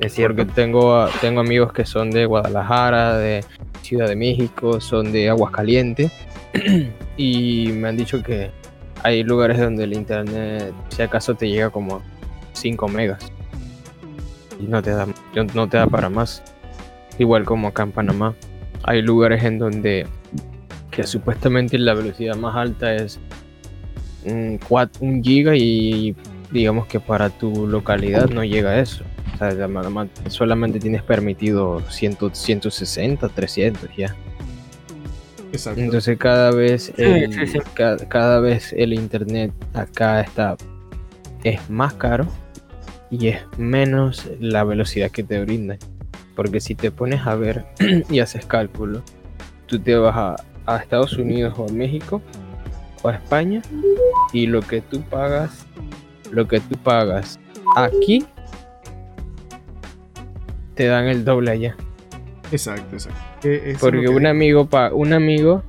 Es 0.00 0.14
cierto. 0.14 0.38
Porque 0.44 0.52
tengo, 0.52 1.06
tengo 1.20 1.40
amigos 1.40 1.72
que 1.72 1.84
son 1.84 2.10
de 2.10 2.26
Guadalajara, 2.26 3.16
de 3.18 3.44
Ciudad 3.82 4.08
de 4.08 4.16
México, 4.16 4.80
son 4.80 5.12
de 5.12 5.28
Aguascalientes. 5.28 6.10
y 7.16 7.68
me 7.72 7.88
han 7.88 7.96
dicho 7.96 8.22
que 8.22 8.50
hay 9.04 9.22
lugares 9.22 9.58
donde 9.58 9.84
el 9.84 9.92
internet, 9.92 10.72
si 10.88 11.02
acaso, 11.02 11.34
te 11.34 11.48
llega 11.48 11.70
como 11.70 12.02
5 12.62 12.88
megas. 12.88 13.30
Y 14.60 14.64
no 14.64 14.80
te 14.82 14.90
da, 14.92 15.06
no 15.54 15.68
te 15.68 15.76
da 15.76 15.86
para 15.86 16.08
más. 16.08 16.42
Igual 17.18 17.44
como 17.44 17.68
acá 17.68 17.82
en 17.82 17.92
Panamá. 17.92 18.34
Hay 18.84 19.02
lugares 19.02 19.44
en 19.44 19.58
donde 19.58 20.06
que 20.90 21.04
supuestamente 21.04 21.78
la 21.78 21.94
velocidad 21.94 22.36
más 22.36 22.54
alta 22.56 22.94
es 22.94 23.18
un, 24.24 24.58
1 24.68 25.22
giga 25.22 25.56
y 25.56 26.14
digamos 26.50 26.86
que 26.86 27.00
para 27.00 27.30
tu 27.30 27.66
localidad 27.66 28.28
no 28.30 28.44
llega 28.44 28.70
a 28.70 28.78
eso. 28.80 29.04
O 29.34 29.38
sea, 29.38 29.50
solamente 30.28 30.78
tienes 30.78 31.02
permitido 31.02 31.80
100, 31.90 32.18
160, 32.32 33.28
300 33.28 33.90
ya. 33.96 34.14
Exacto. 35.52 35.80
Entonces 35.80 36.16
cada 36.18 36.50
vez, 36.50 36.92
el, 36.96 37.32
sí, 37.34 37.46
sí. 37.46 37.58
ca- 37.74 37.96
cada 38.08 38.40
vez 38.40 38.72
el 38.72 38.92
internet 38.92 39.52
acá 39.74 40.20
está 40.20 40.56
es 41.44 41.68
más 41.70 41.94
caro 41.94 42.26
y 43.10 43.28
es 43.28 43.38
menos 43.58 44.28
la 44.40 44.64
velocidad 44.64 45.10
que 45.10 45.22
te 45.22 45.40
brindan. 45.40 45.78
Porque 46.34 46.60
si 46.60 46.74
te 46.74 46.90
pones 46.90 47.26
a 47.26 47.34
ver 47.34 47.64
y 48.10 48.20
haces 48.20 48.46
cálculo, 48.46 49.02
tú 49.66 49.78
te 49.78 49.94
vas 49.96 50.16
a, 50.16 50.36
a 50.66 50.76
Estados 50.78 51.14
Unidos 51.18 51.54
o 51.58 51.66
a 51.68 51.72
México 51.72 52.22
o 53.02 53.08
a 53.08 53.14
España 53.14 53.60
y 54.32 54.46
lo 54.46 54.60
que 54.62 54.80
tú 54.80 55.02
pagas, 55.02 55.66
lo 56.30 56.48
que 56.48 56.60
tú 56.60 56.76
pagas 56.76 57.38
aquí, 57.76 58.24
te 60.74 60.86
dan 60.86 61.06
el 61.06 61.24
doble 61.24 61.50
allá. 61.50 61.76
exacto, 62.50 62.96
exacto. 62.96 63.20
Es 63.48 63.78
Porque 63.78 64.02
que- 64.02 64.08
un 64.08 64.26
amigo, 64.26 64.66
pa- 64.66 64.92
un 64.92 65.12
amigo 65.12 65.62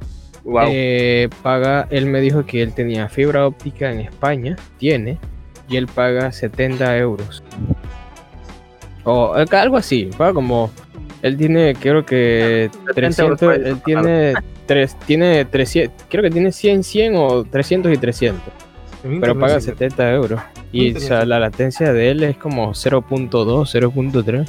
Wow. 0.45 0.65
eh, 0.69 1.29
paga, 1.41 1.87
él 1.89 2.05
me 2.05 2.19
dijo 2.21 2.45
que 2.45 2.61
él 2.61 2.73
tenía 2.73 3.07
fibra 3.09 3.47
óptica 3.47 3.91
en 3.91 4.01
España, 4.01 4.55
tiene, 4.77 5.17
y 5.67 5.77
él 5.77 5.87
paga 5.87 6.31
70 6.31 6.97
euros. 6.97 7.43
O 9.03 9.33
algo 9.33 9.77
así, 9.77 10.09
paga 10.17 10.33
como, 10.33 10.71
él 11.21 11.37
tiene, 11.37 11.75
creo 11.75 12.05
que 12.05 12.69
70 12.95 13.23
euros 13.23 13.39
300, 13.39 13.39
puede 13.39 13.69
él 13.69 13.81
tiene, 13.83 14.33
tres, 14.65 14.97
tiene 15.05 15.45
300, 15.45 16.05
creo 16.09 16.23
que 16.23 16.29
tiene 16.29 16.51
100, 16.51 16.83
100 16.83 17.15
o 17.15 17.43
300 17.43 17.93
y 17.93 17.97
300, 17.97 18.41
es 19.03 19.19
pero 19.19 19.37
paga 19.37 19.59
sí. 19.59 19.67
70 19.67 20.13
euros. 20.13 20.41
Y 20.71 20.95
o 20.95 20.99
sea, 20.99 21.25
la 21.25 21.39
latencia 21.39 21.93
de 21.93 22.11
él 22.11 22.23
es 22.23 22.37
como 22.37 22.71
0.2, 22.71 23.29
0.3. 23.29 24.47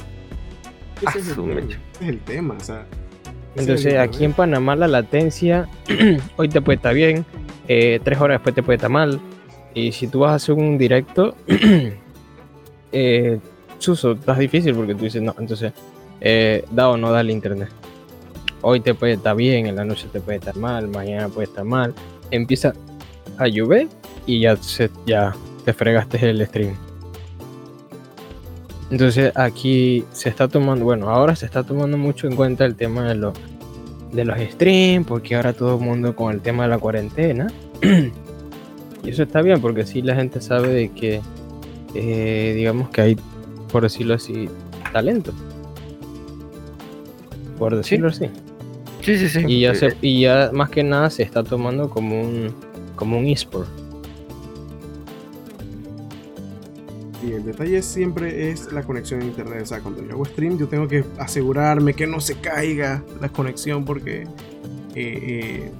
Ese 1.01 1.19
es, 1.19 1.37
Ah, 1.37 1.41
el, 1.41 1.59
ese 1.59 1.77
es 2.01 2.09
el 2.09 2.19
tema, 2.19 2.55
o 2.57 2.63
sea. 2.63 2.85
Entonces 3.55 3.97
aquí 3.97 4.25
en. 4.25 4.33
Panamá 4.33 4.75
la 4.75 4.87
latencia 4.87 5.67
hoy 6.37 6.49
te 6.49 6.61
puede 6.61 6.77
estar 6.77 6.93
bien, 6.93 7.25
eh, 7.67 7.99
tres 8.03 8.19
horas 8.19 8.35
después 8.35 8.55
te 8.55 8.63
puede 8.63 8.75
estar 8.75 8.89
mal. 8.89 9.19
Y 9.75 9.91
si 9.91 10.07
tú 10.07 10.19
vas 10.19 10.31
a 10.31 10.35
hacer 10.35 10.55
un 10.55 10.77
directo, 10.77 11.35
eh, 12.91 13.39
Suso, 13.77 14.13
estás 14.13 14.39
difícil 14.39 14.73
porque 14.73 14.95
tú 14.95 15.03
dices 15.03 15.21
no. 15.21 15.35
Entonces, 15.37 15.73
eh, 16.21 16.63
da 16.71 16.89
o 16.89 16.97
no 16.97 17.11
da 17.11 17.21
el 17.21 17.29
internet. 17.29 17.69
Hoy 18.61 18.79
te 18.79 18.93
puede 18.95 19.13
estar 19.13 19.35
bien, 19.35 19.67
en 19.67 19.75
la 19.75 19.85
noche 19.85 20.07
te 20.11 20.21
puede 20.21 20.39
estar 20.39 20.55
mal, 20.55 20.87
mañana 20.87 21.27
puede 21.27 21.47
estar 21.47 21.65
mal. 21.65 21.93
Empieza 22.31 22.73
a 23.37 23.47
llover 23.47 23.89
y 24.25 24.39
ya, 24.39 24.57
ya 25.05 25.35
te 25.65 25.73
fregaste 25.73 26.29
el 26.29 26.45
stream. 26.47 26.75
Entonces 28.89 29.31
aquí 29.35 30.05
se 30.13 30.29
está 30.29 30.47
tomando, 30.47 30.85
bueno, 30.85 31.09
ahora 31.09 31.35
se 31.35 31.45
está 31.45 31.63
tomando 31.63 31.97
mucho 31.97 32.27
en 32.27 32.35
cuenta 32.35 32.65
el 32.65 32.75
tema 32.75 33.09
de, 33.09 33.15
los 33.15 33.33
de 34.13 34.23
los 34.23 34.39
streams, 34.39 35.05
porque 35.05 35.35
ahora 35.35 35.53
todo 35.53 35.77
el 35.77 35.83
mundo 35.83 36.15
con 36.15 36.33
el 36.33 36.41
tema 36.41 36.63
de 36.63 36.69
la 36.69 36.77
cuarentena. 36.77 37.47
y 39.05 39.09
eso 39.09 39.23
está 39.23 39.41
bien, 39.41 39.61
porque 39.61 39.81
así 39.81 40.01
la 40.01 40.15
gente 40.15 40.41
sabe 40.41 40.69
de 40.69 40.89
que, 40.89 41.21
eh, 41.93 42.53
digamos 42.55 42.89
que 42.89 43.01
hay, 43.01 43.17
por 43.71 43.83
decirlo 43.83 44.15
así, 44.15 44.49
talento. 44.91 45.31
Por 47.59 47.75
decirlo 47.75 48.09
así. 48.09 48.25
Sí, 49.01 49.17
sí, 49.17 49.29
sí. 49.29 49.43
Y 49.47 49.61
ya, 49.61 49.71
Eh, 49.71 49.75
se- 49.75 49.97
y 50.01 50.21
ya 50.21 50.49
más 50.53 50.69
que 50.69 50.83
nada 50.83 51.09
se 51.09 51.23
está 51.23 51.43
tomando 51.43 51.89
como 51.89 52.19
un, 52.21 52.53
como 52.95 53.17
un 53.19 53.27
eSport. 53.27 53.67
Y 57.25 57.31
el 57.31 57.43
detalle 57.45 57.81
siempre 57.81 58.51
es 58.51 58.71
la 58.71 58.83
conexión 58.83 59.21
a 59.21 59.25
internet. 59.25 59.61
O 59.63 59.65
sea, 59.65 59.79
cuando 59.79 60.03
yo 60.03 60.11
hago 60.11 60.25
stream, 60.25 60.57
yo 60.57 60.67
tengo 60.67 60.87
que 60.87 61.03
asegurarme 61.17 61.93
que 61.93 62.05
no 62.05 62.19
se 62.19 62.35
caiga 62.35 63.03
la 63.21 63.29
conexión 63.29 63.83
porque 63.85 64.23
eh, 64.23 64.27
eh, 64.95 65.71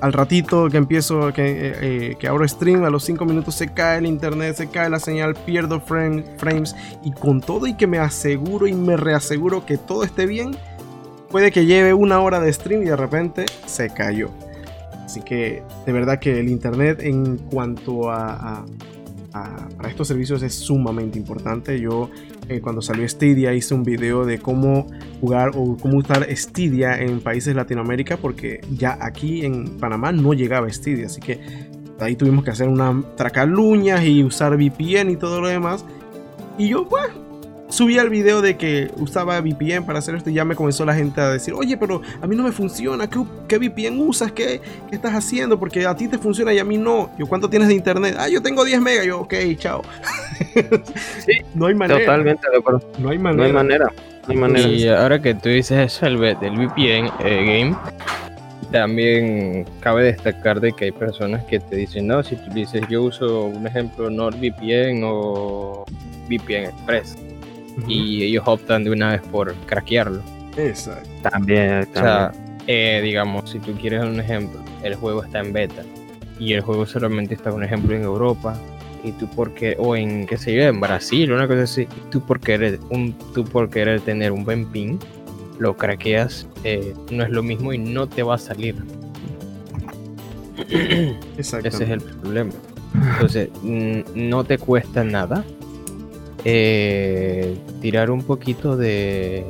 al 0.00 0.12
ratito 0.12 0.68
que 0.68 0.76
empiezo, 0.76 1.32
que, 1.32 1.42
eh, 1.50 1.72
eh, 1.80 2.16
que 2.18 2.28
abro 2.28 2.46
stream, 2.46 2.84
a 2.84 2.90
los 2.90 3.02
5 3.04 3.24
minutos 3.24 3.54
se 3.56 3.68
cae 3.72 3.98
el 3.98 4.06
internet, 4.06 4.56
se 4.56 4.68
cae 4.68 4.88
la 4.90 5.00
señal, 5.00 5.34
pierdo 5.34 5.80
frame- 5.80 6.24
frames. 6.38 6.76
Y 7.04 7.12
con 7.12 7.40
todo 7.40 7.66
y 7.66 7.74
que 7.74 7.86
me 7.86 7.98
aseguro 7.98 8.66
y 8.66 8.74
me 8.74 8.96
reaseguro 8.96 9.66
que 9.66 9.76
todo 9.78 10.04
esté 10.04 10.26
bien, 10.26 10.56
puede 11.30 11.50
que 11.50 11.66
lleve 11.66 11.94
una 11.94 12.20
hora 12.20 12.40
de 12.40 12.52
stream 12.52 12.82
y 12.82 12.86
de 12.86 12.96
repente 12.96 13.46
se 13.66 13.90
cayó. 13.90 14.30
Así 15.04 15.20
que 15.22 15.62
de 15.86 15.92
verdad 15.92 16.18
que 16.20 16.38
el 16.38 16.48
internet 16.48 17.00
en 17.02 17.36
cuanto 17.38 18.10
a, 18.10 18.32
a- 18.34 18.64
a- 19.32 19.68
para 19.76 19.88
estos 19.88 20.06
servicios 20.08 20.42
es 20.42 20.54
sumamente 20.54 21.18
importante. 21.18 21.80
Yo 21.80 22.10
eh, 22.48 22.60
cuando 22.60 22.82
salió 22.82 23.06
Stadia 23.08 23.52
hice 23.54 23.74
un 23.74 23.82
video 23.82 24.24
de 24.24 24.38
cómo 24.38 24.86
jugar 25.20 25.50
o 25.54 25.76
cómo 25.76 25.98
usar 25.98 26.26
Stadia 26.34 26.98
en 26.98 27.20
países 27.20 27.54
Latinoamérica 27.54 28.16
porque 28.16 28.60
ya 28.72 28.98
aquí 29.00 29.44
en 29.44 29.78
Panamá 29.78 30.12
no 30.12 30.32
llegaba 30.32 30.72
Stadia. 30.72 31.06
Así 31.06 31.20
que 31.20 31.40
ahí 32.00 32.16
tuvimos 32.16 32.44
que 32.44 32.50
hacer 32.50 32.68
una 32.68 33.02
tracar 33.16 33.50
uñas 33.50 34.04
y 34.04 34.22
usar 34.24 34.56
VPN 34.56 35.10
y 35.10 35.16
todo 35.16 35.40
lo 35.40 35.48
demás. 35.48 35.84
Y 36.56 36.68
yo, 36.68 36.84
bueno, 36.84 37.14
subí 37.68 37.98
el 37.98 38.08
video 38.08 38.40
de 38.40 38.56
que 38.56 38.90
usaba 38.96 39.40
VPN 39.40 39.84
para 39.84 39.98
hacer 39.98 40.14
esto 40.14 40.30
y 40.30 40.34
ya 40.34 40.44
me 40.44 40.54
comenzó 40.54 40.84
la 40.84 40.94
gente 40.94 41.20
a 41.20 41.30
decir, 41.30 41.54
oye, 41.54 41.76
pero 41.76 42.00
a 42.20 42.26
mí 42.26 42.34
no 42.34 42.42
me 42.42 42.52
funciona, 42.52 43.08
¿qué, 43.08 43.20
qué 43.46 43.58
VPN 43.58 44.00
usas? 44.00 44.32
¿Qué, 44.32 44.60
¿Qué 44.88 44.96
estás 44.96 45.14
haciendo? 45.14 45.58
Porque 45.58 45.86
a 45.86 45.94
ti 45.94 46.08
te 46.08 46.18
funciona 46.18 46.52
y 46.52 46.58
a 46.58 46.64
mí 46.64 46.78
no. 46.78 47.10
Yo, 47.18 47.26
¿cuánto 47.26 47.48
tienes 47.50 47.68
de 47.68 47.74
internet? 47.74 48.16
Ah, 48.18 48.28
yo 48.28 48.42
tengo 48.42 48.64
10 48.64 48.80
megas. 48.80 49.04
Yo, 49.06 49.20
ok, 49.20 49.34
chao. 49.58 49.82
Sí, 51.24 51.32
no 51.54 51.66
hay 51.66 51.74
manera. 51.74 52.00
Totalmente 52.00 52.50
de 52.50 52.56
acuerdo. 52.58 52.82
No 52.98 53.10
hay 53.10 53.18
No 53.18 53.24
manera. 53.24 53.46
hay 53.46 53.52
manera. 53.52 53.86
No 54.26 54.32
hay 54.32 54.36
manera. 54.36 54.68
Y 54.68 54.88
ahora 54.88 55.20
que 55.20 55.34
tú 55.34 55.48
dices 55.48 55.92
eso 55.94 56.06
el 56.06 56.18
del 56.18 56.56
VPN 56.56 57.10
eh, 57.20 57.44
game, 57.64 57.76
también 58.70 59.64
cabe 59.80 60.04
destacar 60.04 60.60
de 60.60 60.72
que 60.72 60.86
hay 60.86 60.92
personas 60.92 61.44
que 61.44 61.58
te 61.60 61.76
dicen, 61.76 62.06
no, 62.06 62.22
si 62.22 62.36
tú 62.36 62.50
dices 62.52 62.82
yo 62.88 63.02
uso 63.02 63.44
un 63.46 63.66
ejemplo 63.66 64.10
NordVPN 64.10 65.02
o 65.04 65.84
VPN 66.28 66.64
Express, 66.66 67.16
Y 67.86 68.24
ellos 68.24 68.44
optan 68.46 68.84
de 68.84 68.90
una 68.90 69.12
vez 69.12 69.22
por 69.30 69.54
craquearlo. 69.66 70.22
Exacto. 70.56 71.08
También, 71.22 71.86
O 71.94 71.98
sea, 71.98 72.32
eh, 72.66 73.00
digamos, 73.02 73.50
si 73.50 73.58
tú 73.60 73.72
quieres 73.72 74.02
un 74.02 74.20
ejemplo, 74.20 74.60
el 74.82 74.94
juego 74.94 75.22
está 75.22 75.40
en 75.40 75.52
beta 75.52 75.82
y 76.38 76.52
el 76.52 76.60
juego 76.60 76.86
solamente 76.86 77.34
está, 77.34 77.52
un 77.52 77.64
ejemplo, 77.64 77.94
en 77.94 78.02
Europa 78.02 78.58
y 79.04 79.12
tú 79.12 79.28
por 79.28 79.54
qué, 79.54 79.76
o 79.78 79.96
en, 79.96 80.26
qué 80.26 80.36
sé 80.36 80.54
yo, 80.54 80.62
en 80.62 80.80
Brasil, 80.80 81.32
una 81.32 81.46
cosa 81.46 81.62
así, 81.62 81.82
y 81.82 82.10
tú 82.10 82.20
por 82.20 82.40
querer, 82.40 82.80
un, 82.90 83.14
tú 83.34 83.44
por 83.44 83.70
querer 83.70 84.00
tener 84.00 84.32
un 84.32 84.44
buen 84.44 84.66
ping, 84.66 84.98
lo 85.58 85.76
craqueas, 85.76 86.46
eh, 86.64 86.94
no 87.10 87.24
es 87.24 87.30
lo 87.30 87.42
mismo 87.42 87.72
y 87.72 87.78
no 87.78 88.08
te 88.08 88.22
va 88.22 88.34
a 88.34 88.38
salir. 88.38 88.76
Exacto. 91.38 91.68
Ese 91.68 91.84
es 91.84 91.90
el 91.90 92.00
problema. 92.00 92.52
Entonces, 93.12 93.48
no 93.62 94.44
te 94.44 94.58
cuesta 94.58 95.04
nada 95.04 95.44
eh, 96.44 97.56
tirar 97.80 98.10
un 98.10 98.22
poquito 98.22 98.76
de, 98.76 99.44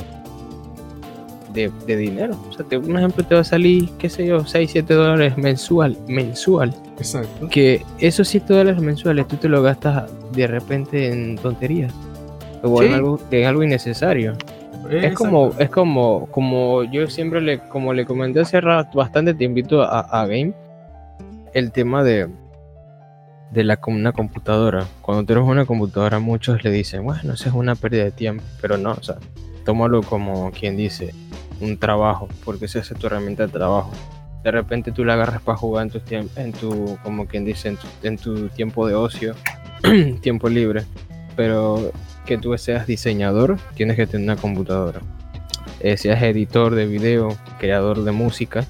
de, 1.53 1.70
de 1.87 1.96
dinero. 1.96 2.37
O 2.48 2.53
sea, 2.53 2.64
te- 2.64 2.77
un 2.79 2.96
ejemplo 2.96 3.24
te 3.24 3.35
va 3.35 3.40
a 3.42 3.44
salir, 3.44 3.90
qué 3.98 4.09
sé 4.09 4.27
yo, 4.27 4.44
6, 4.44 4.70
7 4.70 4.94
dólares 4.94 5.37
mensual, 5.37 5.96
mensual. 6.09 6.74
Exacto. 6.98 7.48
Que 7.48 7.85
esos 7.98 8.29
7 8.29 8.53
dólares 8.55 8.81
mensuales 8.81 9.27
tú 9.29 9.37
te 9.37 9.48
lo 9.48 9.62
gastas 9.62 10.11
de 10.33 10.46
repente 10.46 11.09
en 11.12 11.37
tonterías. 11.37 11.92
O 12.62 12.83
en 12.83 12.92
algo, 12.94 13.20
en 13.31 13.46
algo 13.46 13.62
innecesario. 13.62 14.35
Es 14.90 15.14
como, 15.14 15.53
es 15.59 15.68
como, 15.70 16.27
como 16.31 16.83
yo 16.85 17.09
siempre 17.09 17.40
le, 17.40 17.59
como 17.59 17.92
le 17.92 18.05
comenté 18.07 18.40
hace 18.40 18.61
rato, 18.61 18.98
bastante 18.98 19.35
te 19.35 19.44
invito 19.44 19.83
a, 19.83 20.01
a 20.01 20.27
Game, 20.27 20.53
el 21.53 21.70
tema 21.72 22.03
de, 22.03 22.29
de 23.50 23.64
la, 23.64 23.78
una 23.87 24.12
computadora. 24.12 24.87
Cuando 25.02 25.24
tienes 25.24 25.44
una 25.44 25.64
computadora, 25.64 26.18
muchos 26.18 26.62
le 26.64 26.70
dicen, 26.70 27.04
bueno, 27.04 27.32
eso 27.32 27.48
es 27.48 27.54
una 27.54 27.74
pérdida 27.74 28.04
de 28.04 28.11
tiempo, 28.11 28.44
pero 28.61 28.76
no, 28.76 28.92
o 28.92 29.02
sea, 29.02 29.16
tómalo 29.64 30.02
como 30.02 30.50
quien 30.50 30.76
dice, 30.76 31.14
un 31.61 31.78
trabajo, 31.78 32.28
porque 32.44 32.66
esa 32.66 32.80
es 32.80 32.88
tu 32.88 33.06
herramienta 33.06 33.46
de 33.46 33.52
trabajo. 33.52 33.92
De 34.44 34.50
repente 34.50 34.92
tú 34.92 35.04
la 35.04 35.14
agarras 35.14 35.42
para 35.42 35.58
jugar 35.58 35.84
en 35.84 35.90
tu 35.90 36.00
en 36.37 36.52
tu, 36.52 36.98
como 37.02 37.26
quien 37.26 37.44
dice, 37.44 37.76
en 38.02 38.16
tu, 38.16 38.48
tiempo 38.48 38.87
de 38.87 38.94
ocio, 38.94 39.34
tiempo 40.22 40.48
libre, 40.48 40.84
pero 41.37 41.92
que 42.24 42.38
tú 42.38 42.56
seas 42.56 42.87
diseñador, 42.87 43.58
tienes 43.74 43.96
que 43.96 44.06
tener 44.06 44.24
una 44.24 44.40
computadora. 44.40 45.00
Eh, 45.80 45.96
seas 45.96 46.22
editor 46.22 46.74
de 46.74 46.87
video, 46.87 47.37
creador 47.58 48.04
de 48.04 48.12
música, 48.12 48.64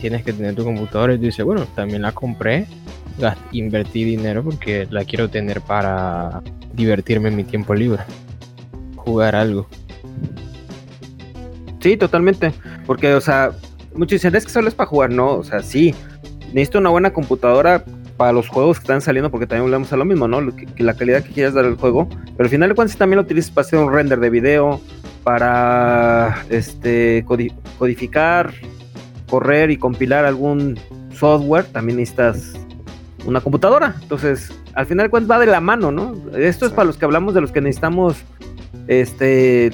tienes 0.00 0.24
que 0.24 0.32
tener 0.32 0.54
tu 0.54 0.64
computadora 0.64 1.14
y 1.14 1.18
tú 1.18 1.24
dices, 1.24 1.44
bueno, 1.44 1.66
también 1.74 2.02
la 2.02 2.12
compré, 2.12 2.66
invertí 3.52 4.04
dinero 4.04 4.42
porque 4.42 4.86
la 4.90 5.04
quiero 5.04 5.28
tener 5.28 5.60
para 5.60 6.42
divertirme 6.74 7.28
en 7.30 7.36
mi 7.36 7.44
tiempo 7.44 7.74
libre, 7.74 8.02
jugar 8.96 9.34
algo. 9.34 9.66
Sí, 11.80 11.96
totalmente. 11.96 12.52
Porque, 12.86 13.14
o 13.14 13.20
sea, 13.20 13.52
muchos 13.94 14.12
dicen, 14.16 14.34
es 14.34 14.44
que 14.44 14.50
solo 14.50 14.68
es 14.68 14.74
para 14.74 14.88
jugar. 14.88 15.10
No, 15.10 15.34
o 15.34 15.44
sea, 15.44 15.62
sí. 15.62 15.94
Necesito 16.52 16.78
una 16.78 16.90
buena 16.90 17.12
computadora 17.12 17.84
para 18.16 18.32
los 18.32 18.48
juegos 18.48 18.78
que 18.78 18.84
están 18.84 19.00
saliendo, 19.02 19.30
porque 19.30 19.46
también 19.46 19.64
hablamos 19.66 19.92
a 19.92 19.96
lo 19.96 20.04
mismo, 20.04 20.26
¿no? 20.26 20.40
Lo 20.40 20.56
que- 20.56 20.66
que 20.66 20.82
la 20.82 20.94
calidad 20.94 21.22
que 21.22 21.30
quieras 21.32 21.54
dar 21.54 21.64
al 21.66 21.76
juego. 21.76 22.08
Pero 22.08 22.44
al 22.44 22.48
final 22.48 22.70
de 22.70 22.74
cuentas 22.74 22.96
también 22.96 23.16
lo 23.18 23.22
utilizas 23.22 23.50
para 23.50 23.66
hacer 23.66 23.78
un 23.78 23.92
render 23.92 24.18
de 24.20 24.30
video, 24.30 24.80
para 25.22 26.44
este 26.48 27.24
codi- 27.26 27.52
codificar, 27.78 28.52
correr 29.28 29.70
y 29.70 29.76
compilar 29.76 30.24
algún 30.24 30.78
software. 31.12 31.64
También 31.66 31.98
necesitas 31.98 32.54
una 33.26 33.40
computadora. 33.40 33.96
Entonces, 34.02 34.52
al 34.74 34.86
final 34.86 35.10
cuentas 35.10 35.30
va 35.30 35.40
de 35.40 35.46
la 35.46 35.60
mano, 35.60 35.90
¿no? 35.90 36.14
Esto 36.36 36.66
es 36.66 36.72
para 36.72 36.86
los 36.86 36.96
que 36.96 37.04
hablamos 37.04 37.34
de 37.34 37.40
los 37.40 37.52
que 37.52 37.60
necesitamos 37.60 38.16
este 38.88 39.72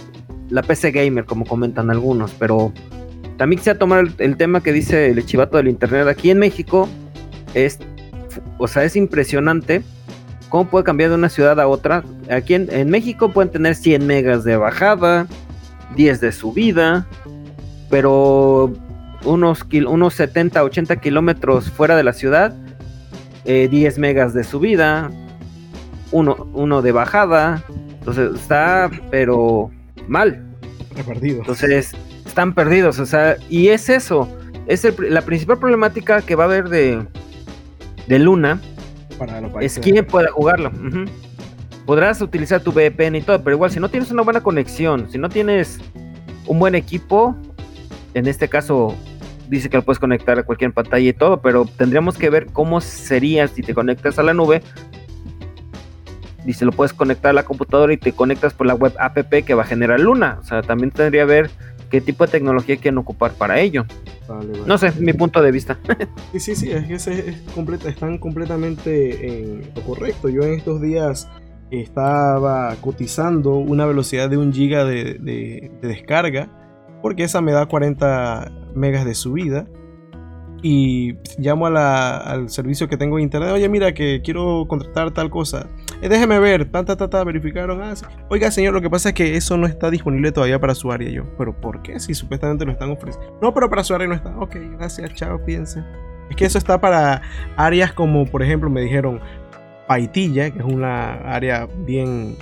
la 0.49 0.63
PC 0.63 0.91
gamer, 0.91 1.25
como 1.25 1.47
comentan 1.47 1.91
algunos, 1.91 2.33
pero 2.33 2.73
también 3.37 3.59
quisiera 3.59 3.79
tomar 3.79 4.01
el, 4.01 4.15
el 4.19 4.37
tema 4.37 4.63
que 4.63 4.73
dice 4.73 5.11
el 5.11 5.25
chivato 5.25 5.57
del 5.57 5.69
internet 5.69 6.09
aquí 6.09 6.31
en 6.31 6.39
México. 6.39 6.89
Es, 7.55 7.79
o 8.59 8.69
sea, 8.69 8.85
es 8.85 8.97
impresionante 8.97 9.83
cómo 10.49 10.69
puede 10.69 10.85
cambiar 10.85 11.11
de 11.11 11.17
una 11.17 11.31
ciudad 11.31 11.59
a 11.61 11.67
otra. 11.67 12.05
Aquí 12.31 12.55
en, 12.55 12.69
en 12.71 12.91
México 12.91 13.31
pueden 13.31 13.51
tener 13.51 13.75
100 13.75 14.07
megas 14.07 14.45
de 14.45 14.57
bajada, 14.57 15.27
10 15.97 16.21
de 16.21 16.33
subida, 16.33 17.07
pero 17.89 18.73
unos, 19.25 19.67
unos 19.87 20.15
70, 20.15 20.63
80 20.63 20.97
kilómetros 20.97 21.71
fuera 21.71 21.97
de 21.97 22.05
la 22.05 22.13
ciudad, 22.13 22.55
eh, 23.45 23.69
10 23.71 23.99
megas 23.99 24.35
de 24.35 24.45
subida, 24.45 25.11
uno, 26.11 26.49
uno 26.53 26.83
de 26.83 26.93
bajada. 26.93 27.63
Entonces 27.99 28.35
está, 28.35 28.91
pero 29.11 29.71
mal. 30.09 30.45
Repartido. 30.95 31.39
Entonces, 31.39 31.95
están 32.27 32.55
perdidos, 32.55 32.99
o 32.99 33.05
sea, 33.05 33.37
y 33.51 33.69
es 33.69 33.91
eso, 33.91 34.27
es 34.67 34.87
el 34.87 34.95
la 35.11 35.21
principal 35.21 35.59
problemática 35.59 36.23
que 36.23 36.35
va 36.35 36.45
a 36.45 36.47
haber 36.47 36.71
de, 36.71 37.07
de 38.07 38.19
Luna, 38.19 38.59
Para 39.19 39.43
es 39.61 39.79
quién 39.79 40.05
puede 40.07 40.29
jugarlo. 40.29 40.73
Podrás 41.85 42.23
utilizar 42.23 42.63
tu 42.63 42.73
VPN 42.73 43.17
y 43.17 43.21
todo, 43.21 43.43
pero 43.43 43.57
igual 43.57 43.71
si 43.71 43.81
no 43.81 43.91
tienes 43.91 44.11
una 44.11 44.23
buena 44.23 44.41
conexión, 44.41 45.11
si 45.11 45.19
no 45.19 45.29
tienes 45.29 45.79
un 46.47 46.59
buen 46.59 46.75
equipo, 46.75 47.37
en 48.15 48.27
este 48.27 48.49
caso 48.49 48.95
dice 49.53 49.69
que 49.69 49.77
lo 49.77 49.83
puedes 49.83 49.99
conectar 49.99 50.39
a 50.39 50.45
cualquier 50.45 50.73
pantalla 50.73 51.07
y 51.07 51.13
todo, 51.13 51.43
pero 51.43 51.67
tendríamos 51.67 52.17
que 52.17 52.31
ver 52.31 52.47
cómo 52.47 52.81
sería 52.81 53.47
si 53.49 53.63
te 53.63 53.75
conectas 53.75 54.19
a 54.19 54.23
la 54.23 54.33
nube. 54.33 54.63
Dice, 56.47 56.65
lo 56.65 56.73
puedes 56.73 56.95
conectar 56.95 57.31
a 57.31 57.33
la 57.35 57.45
computadora 57.45 57.93
y 57.93 57.99
te 57.99 58.13
conectas 58.13 58.55
por 58.55 58.67
la 58.67 58.75
web 58.75 58.95
app 58.99 59.19
que 59.29 59.55
va 59.55 59.63
a 59.63 59.67
generar 59.67 60.01
Luna. 60.01 60.39
O 60.41 60.45
sea, 60.45 60.63
también 60.63 60.91
tendría 60.91 61.23
que 61.23 61.27
ver 61.27 61.51
qué 61.91 62.01
tipo 62.01 62.25
de 62.25 62.33
tecnología 62.33 62.77
quieren 62.77 62.97
ocupar 62.97 63.33
para 63.33 63.61
ello. 63.61 63.85
Vale, 64.27 64.53
vale. 64.53 64.65
No 64.67 64.79
sé, 64.79 64.91
mi 64.99 65.13
punto 65.13 65.43
de 65.43 65.53
vista. 65.53 65.79
Sí, 66.33 66.41
sí, 66.41 66.57
sí, 66.57 66.71
es 66.71 66.87
que 66.87 66.95
es 66.95 67.43
completa, 67.55 67.91
están 67.91 68.17
completamente 68.17 69.27
en 69.27 69.71
lo 69.77 69.83
correcto. 69.83 70.31
Yo 70.31 70.43
en 70.45 70.55
estos 70.55 70.81
días 70.81 71.29
estaba 71.71 72.75
cotizando 72.81 73.57
una 73.57 73.85
velocidad 73.85 74.31
de 74.31 74.39
un 74.39 74.51
giga 74.51 74.87
de, 74.87 75.19
de 75.21 75.71
descarga, 75.83 76.49
porque 77.03 77.25
esa 77.25 77.41
me 77.41 77.53
da 77.53 77.67
40 77.67 78.51
megas 78.75 79.05
de 79.05 79.15
subida 79.15 79.67
y 80.63 81.17
llamo 81.39 81.67
al 81.67 82.49
servicio 82.49 82.89
que 82.89 82.97
tengo 82.97 83.19
en 83.19 83.25
internet, 83.25 83.51
oye, 83.51 83.69
mira 83.69 83.93
que 83.93 84.23
quiero 84.23 84.67
contratar 84.69 85.11
tal 85.11 85.29
cosa. 85.29 85.67
Eh, 86.01 86.09
déjeme 86.09 86.39
ver, 86.39 86.71
tanta, 86.71 86.97
tanta, 86.97 87.25
verificaron. 87.25 87.83
Ah, 87.83 87.95
Oiga, 88.31 88.51
señor, 88.53 88.73
lo 88.73 88.81
que 88.81 88.89
pasa 88.89 89.09
es 89.09 89.15
que 89.17 89.37
eso 89.37 89.57
no 89.57 89.67
está 89.67 89.91
disponible 89.91 90.31
todavía 90.31 90.61
para 90.61 90.77
su 90.77 90.93
área. 90.93 91.11
Yo, 91.11 91.25
¿pero 91.37 91.61
por 91.61 91.83
qué? 91.83 91.99
Si 91.99 92.15
supuestamente 92.15 92.65
lo 92.65 92.71
están 92.71 92.91
ofreciendo. 92.91 93.37
No, 93.43 93.53
pero 93.53 93.69
para 93.69 93.83
su 93.83 93.93
área 93.93 94.07
no 94.07 94.15
está. 94.15 94.39
Ok, 94.39 94.57
gracias, 94.79 95.13
chao, 95.15 95.45
piense. 95.45 95.83
Es 96.31 96.37
que 96.37 96.45
eso 96.45 96.59
está 96.59 96.81
para 96.81 97.23
áreas 97.57 97.93
como, 97.93 98.25
por 98.25 98.43
ejemplo, 98.43 98.71
me 98.71 98.83
dijeron 98.83 99.21
Paitilla, 99.89 100.51
que 100.51 100.61
es 100.61 100.65
una 100.65 101.15
área 101.15 101.67
bien 101.85 102.37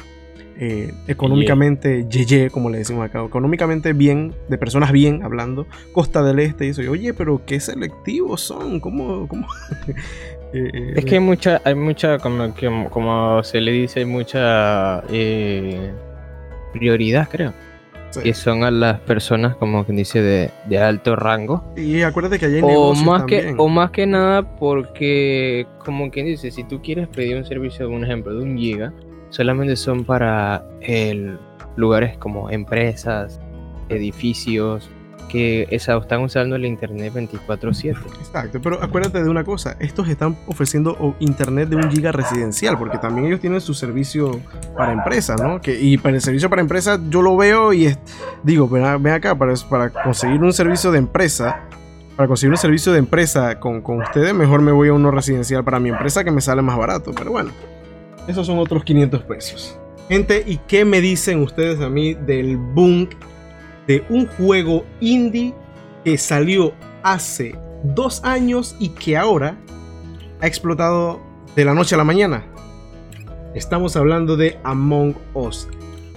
eh, 0.62 0.92
económicamente 1.08 2.06
yeye, 2.06 2.50
como 2.50 2.68
le 2.68 2.76
decimos 2.76 3.06
acá, 3.06 3.24
económicamente 3.24 3.94
bien, 3.94 4.34
de 4.50 4.58
personas 4.58 4.92
bien 4.92 5.22
hablando, 5.22 5.66
Costa 5.94 6.22
del 6.22 6.38
Este 6.38 6.66
y 6.66 6.68
eso. 6.68 6.82
oye, 6.82 7.14
pero 7.14 7.40
qué 7.46 7.58
selectivos 7.60 8.42
son, 8.42 8.78
¿cómo? 8.78 9.26
cómo? 9.26 9.46
Eh, 10.52 10.68
eh, 10.74 10.94
es 10.96 11.04
que 11.04 11.14
hay 11.14 11.20
mucha, 11.20 11.62
hay 11.64 11.76
mucha, 11.76 12.18
como, 12.18 12.52
como 12.90 13.40
se 13.44 13.60
le 13.60 13.70
dice, 13.70 14.00
hay 14.00 14.04
mucha 14.04 15.00
prioridad, 16.72 17.28
creo. 17.30 17.52
Que 18.20 18.34
son 18.34 18.64
a 18.64 18.72
las 18.72 18.98
personas, 18.98 19.54
como 19.54 19.84
quien 19.84 19.98
dice, 19.98 20.50
de, 20.68 20.78
alto 20.78 21.14
rango. 21.14 21.72
Y 21.76 22.02
acuérdate 22.02 22.40
que 22.40 22.46
hay 22.46 22.60
o 22.64 22.94
más 22.96 23.26
que 23.26 23.54
O 23.58 23.68
más 23.68 23.92
que 23.92 24.08
nada 24.08 24.56
porque, 24.56 25.68
como 25.84 26.10
quien 26.10 26.26
dice, 26.26 26.50
si 26.50 26.64
tú 26.64 26.82
quieres 26.82 27.06
pedir 27.06 27.36
un 27.36 27.44
servicio, 27.44 27.88
un 27.88 28.02
ejemplo, 28.02 28.34
de 28.34 28.42
un 28.42 28.58
giga, 28.58 28.92
solamente 29.30 29.76
son 29.76 30.04
para 30.04 30.64
el, 30.80 31.38
lugares 31.76 32.18
como 32.18 32.50
empresas, 32.50 33.40
edificios, 33.88 34.90
que 35.30 35.68
están 35.70 36.22
usando 36.22 36.56
el 36.56 36.66
internet 36.66 37.12
24/7. 37.14 37.96
Exacto, 38.18 38.60
pero 38.60 38.82
acuérdate 38.82 39.22
de 39.22 39.30
una 39.30 39.44
cosa, 39.44 39.76
estos 39.78 40.08
están 40.08 40.36
ofreciendo 40.46 41.14
internet 41.20 41.68
de 41.68 41.76
un 41.76 41.90
giga 41.90 42.10
residencial, 42.10 42.76
porque 42.76 42.98
también 42.98 43.28
ellos 43.28 43.40
tienen 43.40 43.60
su 43.60 43.72
servicio 43.72 44.40
para 44.76 44.92
empresas, 44.92 45.40
¿no? 45.40 45.60
Que, 45.60 45.80
y 45.80 45.98
para 45.98 46.16
el 46.16 46.20
servicio 46.20 46.50
para 46.50 46.62
empresas 46.62 46.98
yo 47.08 47.22
lo 47.22 47.36
veo 47.36 47.72
y 47.72 47.96
digo, 48.42 48.68
ven, 48.68 48.84
acá, 48.84 49.36
para, 49.36 49.54
conseguir 50.02 50.42
un 50.42 50.52
servicio 50.52 50.90
de 50.90 50.98
empresa, 50.98 51.60
para 52.16 52.26
conseguir 52.26 52.50
un 52.50 52.58
servicio 52.58 52.92
de 52.92 52.98
empresa 52.98 53.60
con 53.60 53.82
ustedes, 53.86 54.34
mejor 54.34 54.62
me 54.62 54.72
voy 54.72 54.88
a 54.88 54.92
uno 54.92 55.12
residencial 55.12 55.62
para 55.62 55.78
mi 55.78 55.90
empresa 55.90 56.24
que 56.24 56.32
me 56.32 56.40
sale 56.40 56.60
más 56.60 56.76
barato, 56.76 57.12
pero 57.16 57.30
bueno. 57.30 57.52
Esos 58.26 58.46
son 58.46 58.58
otros 58.58 58.84
500 58.84 59.22
pesos. 59.22 59.78
Gente, 60.08 60.42
¿y 60.46 60.56
qué 60.56 60.84
me 60.84 61.00
dicen 61.00 61.40
ustedes 61.40 61.80
a 61.80 61.88
mí 61.88 62.14
del 62.14 62.56
boom 62.56 63.08
de 63.86 64.02
un 64.08 64.26
juego 64.26 64.84
indie 65.00 65.54
que 66.04 66.18
salió 66.18 66.72
hace 67.02 67.54
dos 67.84 68.22
años 68.24 68.76
y 68.80 68.88
que 68.88 69.16
ahora 69.16 69.56
ha 70.40 70.46
explotado 70.46 71.20
de 71.54 71.64
la 71.64 71.74
noche 71.74 71.94
a 71.94 71.98
la 71.98 72.04
mañana? 72.04 72.44
Estamos 73.54 73.96
hablando 73.96 74.36
de 74.36 74.58
Among 74.64 75.14
Us, 75.34 75.68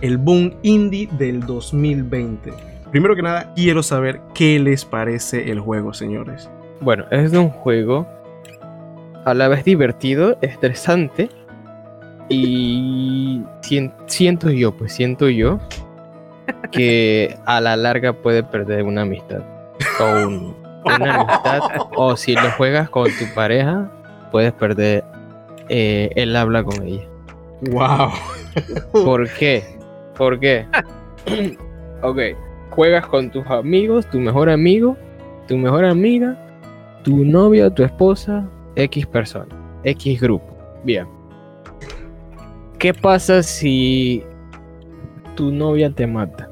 el 0.02 0.18
boom 0.18 0.56
indie 0.64 1.08
del 1.18 1.42
2020. 1.42 2.52
Primero 2.92 3.16
que 3.16 3.22
nada, 3.22 3.54
quiero 3.56 3.82
saber 3.82 4.22
qué 4.34 4.60
les 4.60 4.86
parece 4.86 5.52
el 5.52 5.60
juego, 5.60 5.94
señores. 5.94 6.50
Bueno, 6.80 7.06
es 7.12 7.32
un 7.34 7.50
juego 7.50 8.08
a 9.26 9.34
la 9.34 9.48
vez 9.48 9.64
divertido, 9.64 10.38
estresante 10.42 11.30
y 12.34 13.44
siento 14.08 14.50
yo, 14.50 14.72
pues 14.72 14.94
siento 14.94 15.30
yo 15.30 15.60
que 16.72 17.38
a 17.46 17.62
la 17.62 17.76
larga 17.76 18.14
puede 18.14 18.44
perder 18.44 18.84
una 18.84 19.04
amistad. 19.04 19.42
O 20.00 20.28
una 20.86 21.16
amistad. 21.16 21.62
O 21.96 22.18
si 22.18 22.34
lo 22.34 22.50
juegas 22.52 22.90
con 22.90 23.06
tu 23.06 23.34
pareja, 23.36 23.92
puedes 24.32 24.52
perder 24.54 25.04
eh, 25.70 26.10
el 26.16 26.36
habla 26.36 26.64
con 26.64 26.86
ella. 26.88 27.08
Wow. 27.72 28.10
¿Por 28.92 29.30
qué? 29.34 29.64
¿Por 30.18 30.40
qué? 30.40 30.66
ok. 32.02 32.20
Juegas 32.72 33.06
con 33.06 33.30
tus 33.30 33.46
amigos, 33.48 34.10
tu 34.10 34.20
mejor 34.20 34.50
amigo, 34.50 34.98
tu 35.48 35.58
mejor 35.58 35.86
amiga, 35.86 36.36
tu 37.04 37.24
novia, 37.24 37.70
tu 37.70 37.84
esposa, 37.84 38.44
X 38.76 39.06
persona, 39.06 39.56
X 39.84 40.20
grupo. 40.20 40.58
Bien 40.84 41.13
¿Qué 42.84 42.94
pasa 42.94 43.44
si 43.44 44.22
tu 45.38 45.54
novia 45.54 45.90
te 45.90 46.06
mata? 46.06 46.50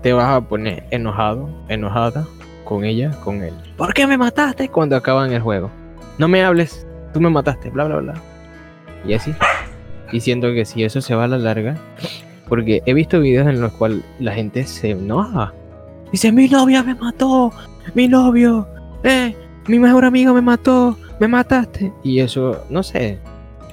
Te 0.00 0.14
vas 0.14 0.30
a 0.30 0.40
poner 0.40 0.84
enojado, 0.90 1.50
enojada 1.68 2.26
con 2.64 2.82
ella, 2.82 3.10
con 3.22 3.42
él. 3.42 3.52
¿Por 3.76 3.92
qué 3.92 4.06
me 4.06 4.16
mataste? 4.16 4.70
Cuando 4.70 4.96
acaban 4.96 5.34
el 5.34 5.42
juego. 5.42 5.70
No 6.16 6.28
me 6.28 6.42
hables, 6.42 6.86
tú 7.12 7.20
me 7.20 7.28
mataste, 7.28 7.68
bla, 7.68 7.84
bla, 7.84 7.96
bla. 7.98 8.14
Y 9.06 9.12
así. 9.12 9.34
Y 10.12 10.20
siento 10.20 10.54
que 10.54 10.64
si 10.64 10.82
eso 10.82 11.02
se 11.02 11.14
va 11.14 11.24
a 11.24 11.28
la 11.28 11.36
larga, 11.36 11.76
porque 12.48 12.82
he 12.86 12.94
visto 12.94 13.20
videos 13.20 13.48
en 13.48 13.60
los 13.60 13.72
cuales 13.72 14.00
la 14.18 14.32
gente 14.32 14.64
se 14.64 14.92
enoja. 14.92 15.52
Dice, 16.10 16.32
mi 16.32 16.48
novia 16.48 16.82
me 16.82 16.94
mató, 16.94 17.52
mi 17.92 18.08
novio, 18.08 18.66
eh, 19.04 19.36
mi 19.68 19.78
mejor 19.78 20.06
amigo 20.06 20.32
me 20.32 20.40
mató, 20.40 20.96
me 21.20 21.28
mataste. 21.28 21.92
Y 22.02 22.20
eso, 22.20 22.64
no 22.70 22.82
sé, 22.82 23.18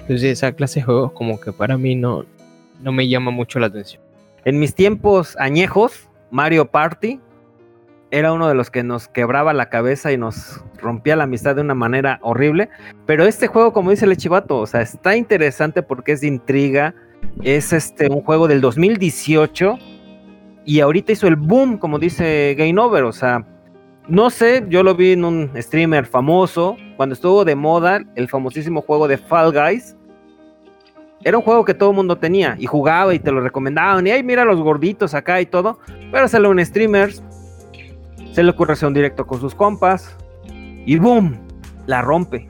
entonces 0.03 0.23
esa 0.23 0.51
clase 0.51 0.81
de 0.81 0.85
juegos 0.85 1.11
como 1.13 1.39
que 1.39 1.53
para 1.53 1.77
mí 1.77 1.95
no, 1.95 2.25
no 2.81 2.91
me 2.91 3.07
llama 3.07 3.31
mucho 3.31 3.59
la 3.59 3.67
atención. 3.67 4.01
En 4.45 4.59
mis 4.59 4.75
tiempos 4.75 5.37
añejos, 5.39 6.09
Mario 6.29 6.69
Party 6.69 7.21
era 8.11 8.33
uno 8.33 8.47
de 8.47 8.53
los 8.53 8.69
que 8.69 8.83
nos 8.83 9.07
quebraba 9.07 9.53
la 9.53 9.69
cabeza 9.69 10.11
y 10.11 10.17
nos 10.17 10.61
rompía 10.77 11.15
la 11.15 11.23
amistad 11.23 11.55
de 11.55 11.61
una 11.61 11.73
manera 11.73 12.19
horrible. 12.21 12.69
Pero 13.05 13.23
este 13.25 13.47
juego, 13.47 13.71
como 13.71 13.91
dice 13.91 14.05
el 14.05 14.17
Chivato, 14.17 14.59
o 14.59 14.67
sea, 14.67 14.81
está 14.81 15.15
interesante 15.15 15.81
porque 15.81 16.11
es 16.11 16.21
de 16.21 16.27
intriga. 16.27 16.93
Es 17.41 17.71
este 17.71 18.09
un 18.09 18.21
juego 18.21 18.47
del 18.49 18.59
2018 18.59 19.79
y 20.65 20.81
ahorita 20.81 21.13
hizo 21.13 21.27
el 21.27 21.37
boom, 21.37 21.77
como 21.77 21.97
dice 21.97 22.53
Game 22.57 22.79
Over. 22.79 23.05
O 23.05 23.13
sea, 23.13 23.47
no 24.07 24.29
sé, 24.29 24.65
yo 24.67 24.83
lo 24.83 24.95
vi 24.95 25.13
en 25.13 25.23
un 25.23 25.51
streamer 25.55 26.05
famoso, 26.05 26.75
cuando 26.97 27.13
estuvo 27.13 27.45
de 27.45 27.55
moda 27.55 28.01
el 28.15 28.27
famosísimo 28.27 28.81
juego 28.81 29.07
de 29.07 29.17
Fall 29.17 29.53
Guys. 29.53 29.95
Era 31.23 31.37
un 31.37 31.43
juego 31.43 31.63
que 31.63 31.73
todo 31.73 31.91
el 31.91 31.95
mundo 31.95 32.17
tenía 32.17 32.57
y 32.59 32.65
jugaba 32.65 33.13
y 33.13 33.19
te 33.19 33.31
lo 33.31 33.39
recomendaban. 33.39 34.05
Y 34.05 34.11
ahí 34.11 34.23
mira 34.23 34.43
los 34.43 34.59
gorditos 34.59 35.13
acá 35.13 35.39
y 35.39 35.45
todo. 35.45 35.79
Pero 36.11 36.27
sale 36.27 36.49
un 36.49 36.63
streamer, 36.63 37.13
se 38.33 38.43
le 38.43 38.49
ocurre 38.49 38.73
hacer 38.73 38.87
un 38.87 38.93
directo 38.93 39.25
con 39.25 39.39
sus 39.39 39.55
compas 39.55 40.17
y 40.85 40.97
¡boom! 40.99 41.37
La 41.85 42.01
rompe. 42.01 42.47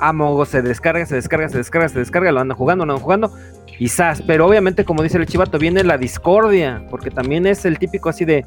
Amogo 0.00 0.44
se 0.44 0.60
descarga, 0.60 1.06
se 1.06 1.14
descarga, 1.14 1.48
se 1.48 1.58
descarga, 1.58 1.88
se 1.88 2.00
descarga, 2.00 2.32
lo 2.32 2.40
andan 2.40 2.58
jugando, 2.58 2.84
lo 2.84 2.94
andan 2.94 3.04
jugando. 3.04 3.32
Quizás, 3.78 4.22
pero 4.22 4.46
obviamente, 4.46 4.84
como 4.84 5.02
dice 5.04 5.18
el 5.18 5.26
chivato, 5.26 5.58
viene 5.58 5.84
la 5.84 5.98
discordia, 5.98 6.84
porque 6.90 7.10
también 7.10 7.46
es 7.46 7.64
el 7.64 7.78
típico 7.78 8.08
así 8.08 8.24
de 8.24 8.44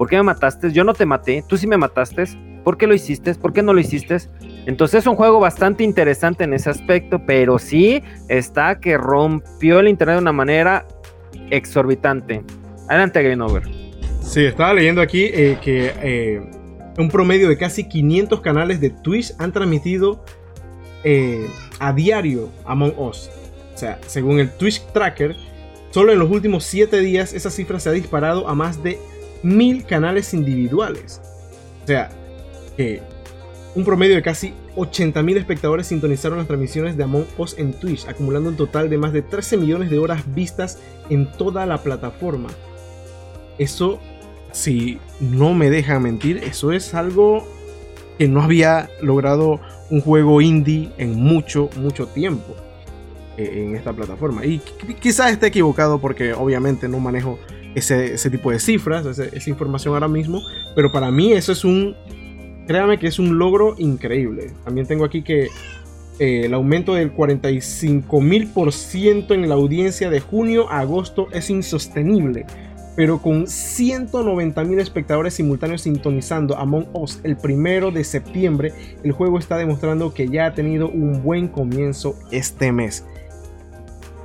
¿Por 0.00 0.08
qué 0.08 0.16
me 0.16 0.22
mataste? 0.22 0.72
Yo 0.72 0.82
no 0.82 0.94
te 0.94 1.04
maté, 1.04 1.44
tú 1.46 1.58
sí 1.58 1.66
me 1.66 1.76
mataste. 1.76 2.24
¿Por 2.64 2.78
qué 2.78 2.86
lo 2.86 2.94
hiciste? 2.94 3.34
¿Por 3.34 3.52
qué 3.52 3.62
no 3.62 3.74
lo 3.74 3.80
hiciste? 3.80 4.16
Entonces 4.64 5.00
es 5.00 5.06
un 5.06 5.14
juego 5.14 5.40
bastante 5.40 5.84
interesante 5.84 6.44
en 6.44 6.54
ese 6.54 6.70
aspecto, 6.70 7.20
pero 7.26 7.58
sí 7.58 8.02
está 8.26 8.80
que 8.80 8.96
rompió 8.96 9.78
el 9.78 9.88
internet 9.88 10.16
de 10.16 10.22
una 10.22 10.32
manera 10.32 10.86
exorbitante. 11.50 12.42
Adelante, 12.88 13.22
Game 13.22 13.44
Over. 13.44 13.64
Sí, 14.22 14.46
estaba 14.46 14.72
leyendo 14.72 15.02
aquí 15.02 15.24
eh, 15.24 15.58
que 15.62 15.92
eh, 16.00 16.50
un 16.96 17.10
promedio 17.10 17.50
de 17.50 17.58
casi 17.58 17.86
500 17.86 18.40
canales 18.40 18.80
de 18.80 18.88
Twitch 18.88 19.34
han 19.38 19.52
transmitido 19.52 20.24
eh, 21.04 21.46
a 21.78 21.92
diario 21.92 22.48
Among 22.64 22.94
Us. 22.96 23.30
O 23.74 23.76
sea, 23.76 23.98
según 24.06 24.40
el 24.40 24.50
Twitch 24.50 24.82
Tracker, 24.94 25.36
solo 25.90 26.10
en 26.10 26.18
los 26.18 26.30
últimos 26.30 26.64
7 26.64 27.00
días 27.00 27.34
esa 27.34 27.50
cifra 27.50 27.78
se 27.78 27.90
ha 27.90 27.92
disparado 27.92 28.48
a 28.48 28.54
más 28.54 28.82
de 28.82 28.98
mil 29.42 29.84
canales 29.84 30.34
individuales. 30.34 31.20
O 31.82 31.86
sea, 31.86 32.10
que 32.76 33.02
un 33.74 33.84
promedio 33.84 34.16
de 34.16 34.22
casi 34.22 34.52
80.000 34.76 35.36
espectadores 35.36 35.86
sintonizaron 35.86 36.38
las 36.38 36.46
transmisiones 36.46 36.96
de 36.96 37.04
Among 37.04 37.26
Us 37.38 37.56
en 37.58 37.72
Twitch, 37.72 38.06
acumulando 38.08 38.50
un 38.50 38.56
total 38.56 38.90
de 38.90 38.98
más 38.98 39.12
de 39.12 39.22
13 39.22 39.56
millones 39.56 39.90
de 39.90 39.98
horas 39.98 40.22
vistas 40.34 40.78
en 41.08 41.30
toda 41.32 41.66
la 41.66 41.82
plataforma. 41.82 42.48
Eso, 43.58 44.00
si 44.52 44.98
no 45.20 45.54
me 45.54 45.70
deja 45.70 46.00
mentir, 46.00 46.38
eso 46.38 46.72
es 46.72 46.94
algo 46.94 47.46
que 48.18 48.28
no 48.28 48.42
había 48.42 48.90
logrado 49.02 49.60
un 49.90 50.00
juego 50.00 50.40
indie 50.40 50.90
en 50.98 51.14
mucho, 51.14 51.70
mucho 51.76 52.06
tiempo 52.06 52.54
eh, 53.36 53.64
en 53.66 53.76
esta 53.76 53.92
plataforma. 53.92 54.44
Y 54.44 54.60
quizás 55.00 55.32
esté 55.32 55.48
equivocado 55.48 56.00
porque 56.00 56.32
obviamente 56.32 56.88
no 56.88 57.00
manejo 57.00 57.38
ese, 57.74 58.30
tipo 58.30 58.50
de 58.50 58.58
cifras, 58.58 59.18
esa 59.18 59.50
información 59.50 59.92
ahora 59.94 60.08
mismo, 60.08 60.42
pero 60.74 60.90
para 60.90 61.10
mí 61.10 61.32
eso 61.32 61.52
es 61.52 61.62
un, 61.64 61.94
créame 62.66 62.98
que 62.98 63.06
es 63.06 63.18
un 63.18 63.38
logro 63.38 63.74
increíble. 63.78 64.52
También 64.64 64.86
tengo 64.86 65.04
aquí 65.04 65.22
que 65.22 65.48
eh, 66.18 66.42
el 66.44 66.54
aumento 66.54 66.94
del 66.94 67.14
45.000% 67.14 69.34
en 69.34 69.48
la 69.48 69.54
audiencia 69.54 70.10
de 70.10 70.20
junio 70.20 70.70
a 70.70 70.80
agosto 70.80 71.28
es 71.32 71.50
insostenible. 71.50 72.46
Pero 72.96 73.22
con 73.22 73.46
190.000 73.46 74.80
espectadores 74.80 75.34
simultáneos 75.34 75.82
sintonizando 75.82 76.58
Among 76.58 76.88
Us 76.92 77.20
el 77.22 77.36
primero 77.36 77.90
de 77.90 78.04
septiembre, 78.04 78.72
el 79.02 79.12
juego 79.12 79.38
está 79.38 79.56
demostrando 79.56 80.12
que 80.12 80.28
ya 80.28 80.44
ha 80.46 80.54
tenido 80.54 80.90
un 80.90 81.22
buen 81.22 81.48
comienzo 81.48 82.18
este 82.30 82.72
mes. 82.72 83.04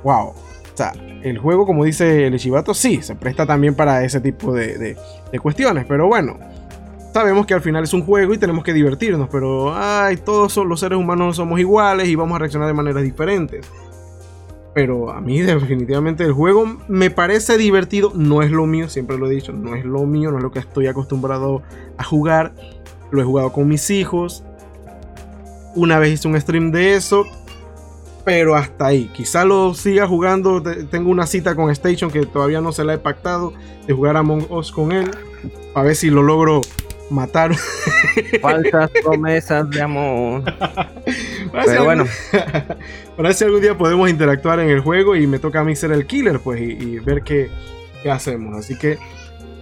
¡Wow! 0.02 0.28
O 0.28 0.34
sea, 0.74 0.92
el 1.22 1.38
juego, 1.38 1.66
como 1.66 1.84
dice 1.84 2.26
el 2.26 2.38
Chivato, 2.38 2.74
sí, 2.74 3.02
se 3.02 3.14
presta 3.14 3.46
también 3.46 3.74
para 3.74 4.04
ese 4.04 4.20
tipo 4.20 4.52
de, 4.52 4.96
cuestiones. 5.40 5.84
Pero 5.86 6.06
bueno, 6.06 6.38
sabemos 7.12 7.46
que 7.46 7.54
al 7.54 7.62
final 7.62 7.84
es 7.84 7.92
un 7.92 8.04
juego 8.04 8.34
y 8.34 8.38
tenemos 8.38 8.64
que 8.64 8.72
divertirnos, 8.72 9.28
pero 9.30 9.74
ay, 9.74 10.16
todos 10.16 10.56
los 10.56 10.80
seres 10.80 10.98
humanos 10.98 11.36
somos 11.36 11.60
iguales 11.60 12.08
y 12.08 12.14
vamos 12.14 12.36
a 12.36 12.38
reaccionar 12.40 12.68
de 12.68 12.74
maneras 12.74 13.02
diferentes. 13.02 13.66
Pero 14.74 15.10
a 15.10 15.20
mí 15.20 15.40
definitivamente 15.42 16.24
el 16.24 16.32
juego 16.32 16.78
me 16.88 17.10
parece 17.10 17.56
divertido, 17.56 18.12
no 18.14 18.42
es 18.42 18.50
lo 18.50 18.66
mío, 18.66 18.88
siempre 18.88 19.18
lo 19.18 19.26
he 19.26 19.30
dicho, 19.30 19.52
no 19.52 19.74
es 19.74 19.84
lo 19.84 20.04
mío, 20.04 20.30
no 20.30 20.36
es 20.38 20.42
lo 20.42 20.50
que 20.50 20.58
estoy 20.58 20.86
acostumbrado 20.86 21.62
a 21.96 22.04
jugar. 22.04 22.52
Lo 23.10 23.22
he 23.22 23.24
jugado 23.24 23.52
con 23.52 23.68
mis 23.68 23.88
hijos. 23.90 24.44
Una 25.74 25.98
vez 25.98 26.14
hice 26.14 26.28
un 26.28 26.40
stream 26.40 26.72
de 26.72 26.94
eso, 26.94 27.24
pero 28.26 28.56
hasta 28.56 28.86
ahí. 28.86 29.08
Quizá 29.14 29.44
lo 29.44 29.72
siga 29.72 30.04
jugando. 30.08 30.60
Tengo 30.60 31.10
una 31.10 31.28
cita 31.28 31.54
con 31.54 31.70
Station 31.70 32.10
que 32.10 32.26
todavía 32.26 32.60
no 32.60 32.72
se 32.72 32.82
la 32.82 32.94
he 32.94 32.98
pactado 32.98 33.54
de 33.86 33.94
jugar 33.94 34.16
a 34.16 34.18
Among 34.18 34.48
Us 34.50 34.72
con 34.72 34.90
él. 34.90 35.08
A 35.76 35.82
ver 35.82 35.94
si 35.94 36.10
lo 36.10 36.24
logro 36.24 36.60
matar. 37.08 37.54
Falsas 38.42 38.90
promesas 39.04 39.70
de 39.70 39.80
amor. 39.80 40.42
Pero 41.66 41.84
bueno. 41.84 42.04
Para 43.16 43.28
ver 43.28 43.34
si 43.34 43.44
algún 43.44 43.60
día 43.60 43.78
podemos 43.78 44.10
interactuar 44.10 44.58
en 44.58 44.70
el 44.70 44.80
juego 44.80 45.14
y 45.14 45.28
me 45.28 45.38
toca 45.38 45.60
a 45.60 45.64
mí 45.64 45.76
ser 45.76 45.92
el 45.92 46.04
killer, 46.04 46.40
pues, 46.40 46.60
y, 46.60 46.98
ver 46.98 47.22
qué, 47.22 47.48
hacemos. 48.10 48.56
Así 48.56 48.76
que 48.76 48.98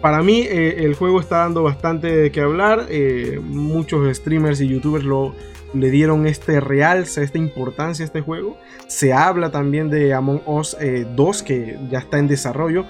para 0.00 0.22
mí 0.22 0.40
eh, 0.40 0.84
el 0.84 0.94
juego 0.94 1.20
está 1.20 1.40
dando 1.40 1.62
bastante 1.62 2.06
de 2.16 2.32
qué 2.32 2.40
hablar. 2.40 2.86
Eh, 2.88 3.38
muchos 3.42 4.16
streamers 4.16 4.58
y 4.62 4.68
youtubers 4.68 5.04
lo, 5.04 5.34
le 5.74 5.90
dieron 5.90 6.26
este 6.26 6.60
realce, 6.60 7.22
esta 7.22 7.38
importancia 7.38 8.04
a 8.04 8.06
este 8.06 8.20
juego. 8.20 8.56
Se 8.86 9.12
habla 9.12 9.50
también 9.50 9.90
de 9.90 10.14
Among 10.14 10.42
Us 10.46 10.76
2 10.78 10.80
eh, 10.80 11.44
que 11.44 11.78
ya 11.90 11.98
está 11.98 12.18
en 12.18 12.28
desarrollo. 12.28 12.84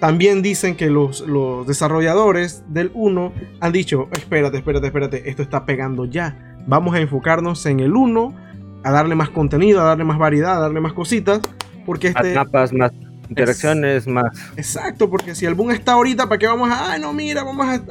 También 0.00 0.40
dicen 0.40 0.76
que 0.76 0.88
los, 0.88 1.24
desarrolladores 1.66 2.64
del 2.68 2.90
1 2.94 3.32
han 3.60 3.72
dicho, 3.72 4.08
espérate, 4.12 4.56
espérate, 4.56 4.86
espérate, 4.86 5.28
esto 5.28 5.42
está 5.42 5.66
pegando 5.66 6.06
ya. 6.06 6.56
Vamos 6.66 6.94
a 6.94 7.00
enfocarnos 7.00 7.66
en 7.66 7.80
el 7.80 7.94
1, 7.94 8.34
a 8.82 8.90
darle 8.90 9.14
más 9.14 9.28
contenido, 9.28 9.80
a 9.82 9.84
darle 9.84 10.04
más 10.04 10.18
variedad, 10.18 10.56
a 10.56 10.60
darle 10.60 10.80
más 10.80 10.94
cositas. 10.94 11.40
Porque 11.84 12.08
este... 12.08 12.34
Más 12.34 12.46
mapas, 12.46 12.72
más 12.72 12.92
interacciones, 13.28 14.06
más... 14.06 14.32
Exacto, 14.56 15.10
porque 15.10 15.34
si 15.34 15.44
el 15.46 15.54
boom 15.54 15.70
está 15.70 15.92
ahorita, 15.92 16.28
¿para 16.28 16.38
qué 16.38 16.46
vamos 16.46 16.70
a... 16.70 16.92
Ay, 16.92 17.00
no, 17.00 17.12
mira, 17.12 17.44
vamos 17.44 17.66
a... 17.66 17.82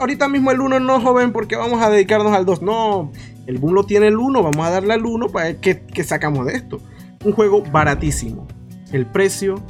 Ahorita 0.00 0.28
mismo 0.28 0.50
el 0.50 0.60
1 0.60 0.80
no, 0.80 1.00
joven, 1.00 1.32
porque 1.32 1.54
vamos 1.54 1.80
a 1.82 1.88
dedicarnos 1.88 2.32
al 2.32 2.44
2. 2.44 2.62
No, 2.62 3.12
el 3.46 3.58
boom 3.58 3.74
lo 3.74 3.84
tiene 3.84 4.08
el 4.08 4.16
1, 4.16 4.42
vamos 4.42 4.66
a 4.66 4.70
darle 4.70 4.94
al 4.94 5.04
1 5.04 5.28
para 5.28 5.46
ver 5.46 5.56
qué, 5.56 5.80
qué 5.80 6.04
sacamos 6.04 6.46
de 6.46 6.54
esto. 6.54 6.80
Un 7.24 7.32
juego 7.32 7.62
baratísimo. 7.62 8.46
El 8.92 9.06
precio 9.06 9.62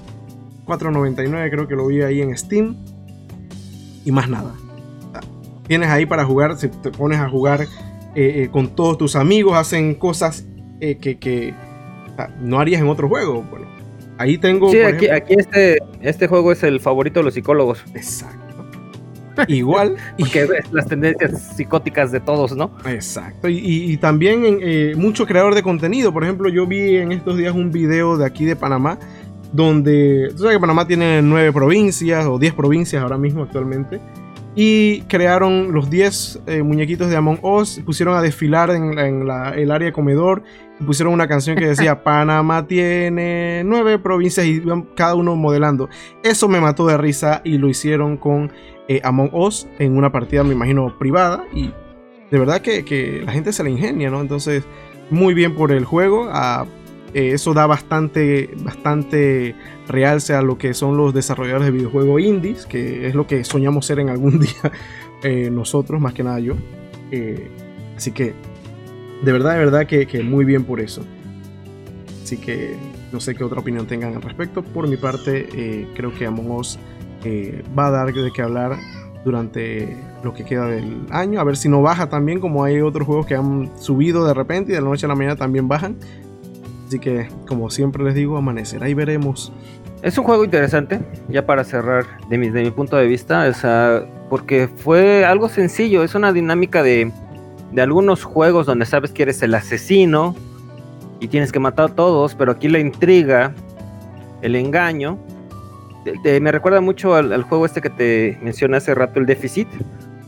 4.99 0.67 1.51
creo 1.51 1.69
que 1.69 1.75
lo 1.75 1.87
vi 1.87 2.03
ahí 2.03 2.21
en 2.21 2.37
Steam. 2.37 2.77
Y 4.05 4.13
más 4.13 4.29
nada. 4.29 4.55
Tienes 5.67 5.89
ahí 5.89 6.05
para 6.05 6.25
jugar, 6.25 6.59
si 6.59 6.69
te 6.69 6.91
pones 6.91 7.19
a 7.19 7.29
jugar 7.29 7.63
eh, 7.63 7.67
eh, 8.15 8.49
con 8.51 8.75
todos 8.75 8.99
tus 8.99 9.17
amigos, 9.17 9.57
hacen 9.57 9.95
cosas 9.95 10.45
eh, 10.81 10.97
que, 10.97 11.55
no 12.41 12.61
harías 12.61 12.83
en 12.83 12.89
otro 12.89 13.09
juego. 13.09 13.43
Bueno, 13.43 13.67
ahí 14.19 14.37
tengo... 14.37 14.71
Sí, 14.71 14.81
aquí, 14.81 15.09
aquí 15.09 15.35
este, 15.39 15.79
este 16.03 16.27
juego 16.27 16.53
es 16.53 16.63
el 16.63 16.81
favorito 16.81 17.21
de 17.21 17.25
los 17.25 17.35
psicólogos. 17.35 17.83
Exacto. 17.95 18.44
Igual. 19.49 19.97
y 20.16 20.25
que 20.25 20.44
ves 20.47 20.73
las 20.73 20.87
tendencias 20.87 21.55
psicóticas 21.57 22.12
de 22.12 22.20
todos, 22.20 22.57
¿no? 22.57 22.70
Exacto. 22.87 23.49
Y, 23.49 23.97
también 23.99 24.59
eh, 24.61 24.94
mucho 24.97 25.27
creador 25.27 25.55
de 25.55 25.62
contenido. 25.62 26.12
Por 26.12 26.25
ejemplo, 26.25 26.49
yo 26.49 26.66
vi 26.66 26.97
en 26.97 27.12
estos 27.12 27.37
días 27.37 27.55
un 27.55 27.70
video 27.70 28.16
de 28.16 28.27
aquí 28.27 28.44
de 28.44 28.57
Panamá 28.57 28.99
donde, 29.55 30.31
tú 30.33 30.38
sabes 30.38 30.57
que 30.57 30.61
Panamá 30.61 30.85
tiene 30.85 31.23
nueve 31.23 31.53
provincias 31.53 32.27
o 32.27 32.40
diez 32.40 32.53
provincias 32.53 33.01
ahora 33.01 33.16
mismo 33.16 33.44
actualmente, 33.44 34.01
y 34.57 35.03
crearon 35.03 35.73
los 35.73 35.90
diez 35.90 36.40
eh, 36.47 36.62
muñequitos 36.62 37.11
de 37.11 37.17
Among 37.17 37.40
Us, 37.43 37.81
pusieron 37.85 38.17
a 38.17 38.23
desfilar 38.23 38.71
en, 38.71 38.99
el 38.99 39.71
área 39.71 39.87
de 39.87 39.93
comedor, 39.93 40.43
y 40.81 40.85
pusieron 40.85 41.12
una 41.12 41.27
canción 41.27 41.57
que 41.57 41.67
decía 41.67 42.03
Panamá 42.05 42.67
tiene 42.67 43.62
nueve 43.64 43.99
provincias 43.99 44.47
y 44.47 44.62
cada 44.95 45.14
uno 45.14 45.35
modelando. 45.37 45.88
Eso 46.23 46.49
me 46.49 46.61
mató 46.61 46.87
de 46.87 46.97
risa 46.97 47.40
y 47.45 47.59
lo 47.59 47.69
hicieron 47.69 48.17
con 48.17 48.53
eh, 48.88 49.01
Among 49.03 49.31
Us 49.33 49.67
en 49.79 49.97
una 49.97 50.12
partida, 50.12 50.45
me 50.45 50.53
imagino, 50.53 50.97
privada, 50.99 51.45
y 51.53 51.73
de 52.31 52.38
verdad 52.38 52.61
que, 52.61 52.85
que 52.85 53.23
la 53.25 53.33
gente 53.33 53.53
se 53.53 53.62
la 53.64 53.71
ingenia, 53.71 54.11
¿no? 54.11 54.21
Entonces, 54.21 54.64
muy 55.11 55.35
bien 55.35 55.55
por 55.55 55.73
el 55.73 55.85
juego. 55.85 56.29
A, 56.31 56.67
eh, 57.14 57.33
eso 57.33 57.55
da 57.55 57.66
bastante, 57.66 58.50
bastante 58.64 59.55
realce 59.87 60.35
a 60.35 60.42
lo 60.42 60.59
que 60.59 60.74
son 60.74 60.96
los 60.96 61.14
desarrolladores 61.14 61.66
de 61.66 61.70
videojuegos 61.70 62.20
indies, 62.20 62.66
que 62.66 63.07
es 63.07 63.14
lo 63.14 63.27
que 63.29 63.44
soñamos 63.44 63.87
ser 63.87 64.00
en 64.00 64.11
algún 64.11 64.40
día 64.40 64.72
eh, 65.22 65.48
nosotros, 65.50 66.00
más 66.00 66.12
que 66.12 66.24
nada 66.24 66.40
yo. 66.40 66.55
Eh, 67.12 67.48
así 67.96 68.11
que, 68.11 68.35
de 69.22 69.33
verdad, 69.33 69.53
de 69.53 69.59
verdad 69.59 69.87
que, 69.87 70.22
muy 70.24 70.44
bien 70.44 70.64
por 70.64 70.81
eso. 70.81 71.03
Así 72.24 72.37
que 72.37 72.74
no 73.12 73.20
sé 73.20 73.37
qué 73.37 73.44
otra 73.44 73.61
opinión 73.61 73.87
tengan 73.87 74.14
al 74.16 74.22
respecto. 74.22 74.62
Por 74.64 74.88
mi 74.88 74.96
parte, 74.96 75.87
creo 75.94 76.12
que 76.12 76.27
Among 76.27 76.50
Us 76.50 76.79
va 77.79 77.87
a 77.87 77.90
dar 77.90 78.12
de 78.12 78.31
qué 78.33 78.42
hablar 78.42 78.77
durante 79.24 79.96
lo 80.22 80.35
que 80.35 80.44
queda 80.44 80.66
del 80.66 81.07
año. 81.11 81.40
A 81.40 81.44
ver 81.44 81.57
si 81.57 81.68
no 81.68 81.81
baja 81.83 82.09
también, 82.09 82.40
como 82.40 82.64
hay 82.64 82.81
otros 82.81 83.07
juegos 83.07 83.27
que 83.27 83.35
han 83.35 83.70
subido 83.79 84.27
de 84.27 84.35
repente 84.35 84.72
y 84.72 84.74
de 84.74 84.81
la 84.81 84.88
noche 84.88 85.07
a 85.07 85.09
la 85.09 85.14
mañana 85.14 85.37
también 85.37 85.68
bajan. 85.68 85.96
Así 86.87 86.99
que, 86.99 87.29
como 87.47 87.70
siempre 87.70 88.05
les 88.05 88.14
digo, 88.14 88.37
amanecer. 88.37 88.83
Ahí 88.83 88.94
veremos. 88.94 89.53
Es 90.03 90.18
un 90.18 90.25
juego 90.25 90.44
interesante, 90.44 91.01
ya 91.29 91.47
para 91.47 91.64
cerrar 91.64 92.05
de 92.29 92.37
mi, 92.37 92.51
de 92.51 92.62
mi 92.62 92.70
punto 92.70 92.97
de 92.97 93.07
vista, 93.07 93.51
porque 94.29 94.68
fue 94.68 95.25
algo 95.25 95.49
sencillo, 95.49 96.03
es 96.03 96.14
una 96.14 96.31
dinámica 96.33 96.83
de, 96.83 97.11
de 97.73 97.83
algunos 97.83 98.23
juegos 98.23 98.66
donde 98.66 98.85
sabes 98.85 99.12
que 99.12 99.23
eres 99.23 99.42
el 99.42 99.55
asesino 99.55 100.37
y 101.20 101.29
tienes 101.29 101.53
que 101.53 101.59
matar 101.59 101.87
a 101.87 101.94
todos, 101.94 102.35
pero 102.35 102.53
aquí 102.53 102.68
la 102.68 102.81
intriga, 102.81 103.55
el 104.42 104.57
engaño, 104.57 105.18
me 106.23 106.53
recuerda 106.53 106.83
mucho 106.83 107.14
al, 107.14 107.42
juego 107.44 107.64
este 107.64 107.81
que 107.81 107.88
te 107.88 108.38
mencioné 108.42 108.77
hace 108.77 108.94
rato, 108.94 109.20
el 109.20 109.25
Deficit. 109.25 109.68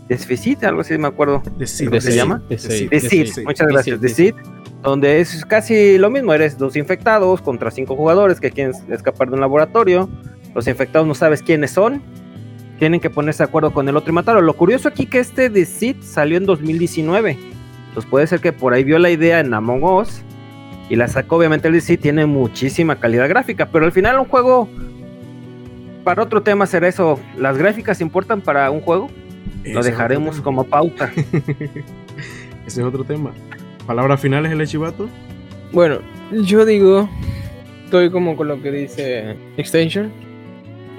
Deficit, 0.09 0.65
algo 0.65 0.81
así 0.81 0.97
me 0.97 1.09
acuerdo. 1.09 1.43
¿Cómo 1.43 2.01
se 2.01 2.17
llama? 2.17 2.43
Decid. 2.49 3.45
Muchas 3.45 3.67
gracias. 3.67 4.01
Decid 4.01 4.35
donde 4.87 5.21
es 5.21 5.45
casi 5.45 5.99
lo 5.99 6.11
mismo, 6.11 6.33
eres 6.33 6.59
dos 6.59 6.77
infectados 6.77 7.43
contra 7.43 7.73
cinco 7.73 7.97
jugadores 7.97 8.39
que 8.39 8.53
quieren 8.53 8.73
escapar 8.89 9.29
de 9.29 9.35
un 9.35 9.41
laboratorio, 9.41 10.09
los 10.55 10.69
infectados 10.69 11.09
no 11.09 11.15
sabes 11.15 11.43
quiénes 11.43 11.73
son, 11.73 12.01
tienen 12.79 13.01
que 13.01 13.11
ponerse 13.11 13.43
de 13.43 13.49
acuerdo 13.49 13.73
con 13.73 13.89
el 13.89 13.97
otro 13.97 14.11
y 14.11 14.15
matarlo. 14.15 14.41
Lo 14.43 14.53
curioso 14.53 14.87
aquí 14.87 15.07
que 15.07 15.19
este 15.19 15.51
Sid 15.65 15.97
salió 16.03 16.37
en 16.37 16.47
2019, 16.47 17.37
entonces 17.89 18.09
puede 18.09 18.29
ser 18.29 18.39
que 18.39 18.53
por 18.53 18.75
ahí 18.75 18.85
vio 18.85 19.01
la 19.01 19.11
idea 19.11 19.41
en 19.41 19.53
Among 19.53 19.83
Us 19.83 20.23
y 20.89 20.95
la 20.95 21.09
sacó, 21.09 21.37
obviamente 21.37 21.67
el 21.67 21.75
de 21.75 21.97
tiene 21.97 22.25
muchísima 22.27 22.95
calidad 22.95 23.29
gráfica, 23.29 23.67
pero 23.67 23.87
al 23.87 23.93
final 23.93 24.21
un 24.21 24.27
juego, 24.27 24.69
para 26.05 26.23
otro 26.23 26.45
tema 26.45 26.65
será 26.67 26.87
eso, 26.87 27.19
¿las 27.37 27.59
gráficas 27.59 28.01
importan 28.01 28.41
para 28.41 28.71
un 28.71 28.83
juego? 28.83 29.11
Lo 29.65 29.83
dejaremos 29.83 30.41
como 30.41 30.63
pauta. 30.63 31.11
Ese 32.67 32.81
es 32.81 32.87
otro 32.87 33.03
tema. 33.03 33.33
¿Palabras 33.87 34.21
finales, 34.21 34.51
el 34.51 34.61
Echivato? 34.61 35.09
Bueno, 35.73 36.01
yo 36.33 36.65
digo, 36.65 37.09
estoy 37.85 38.11
como 38.11 38.37
con 38.37 38.49
lo 38.49 38.61
que 38.61 38.73
dice 38.73 39.37
Extension. 39.57 40.11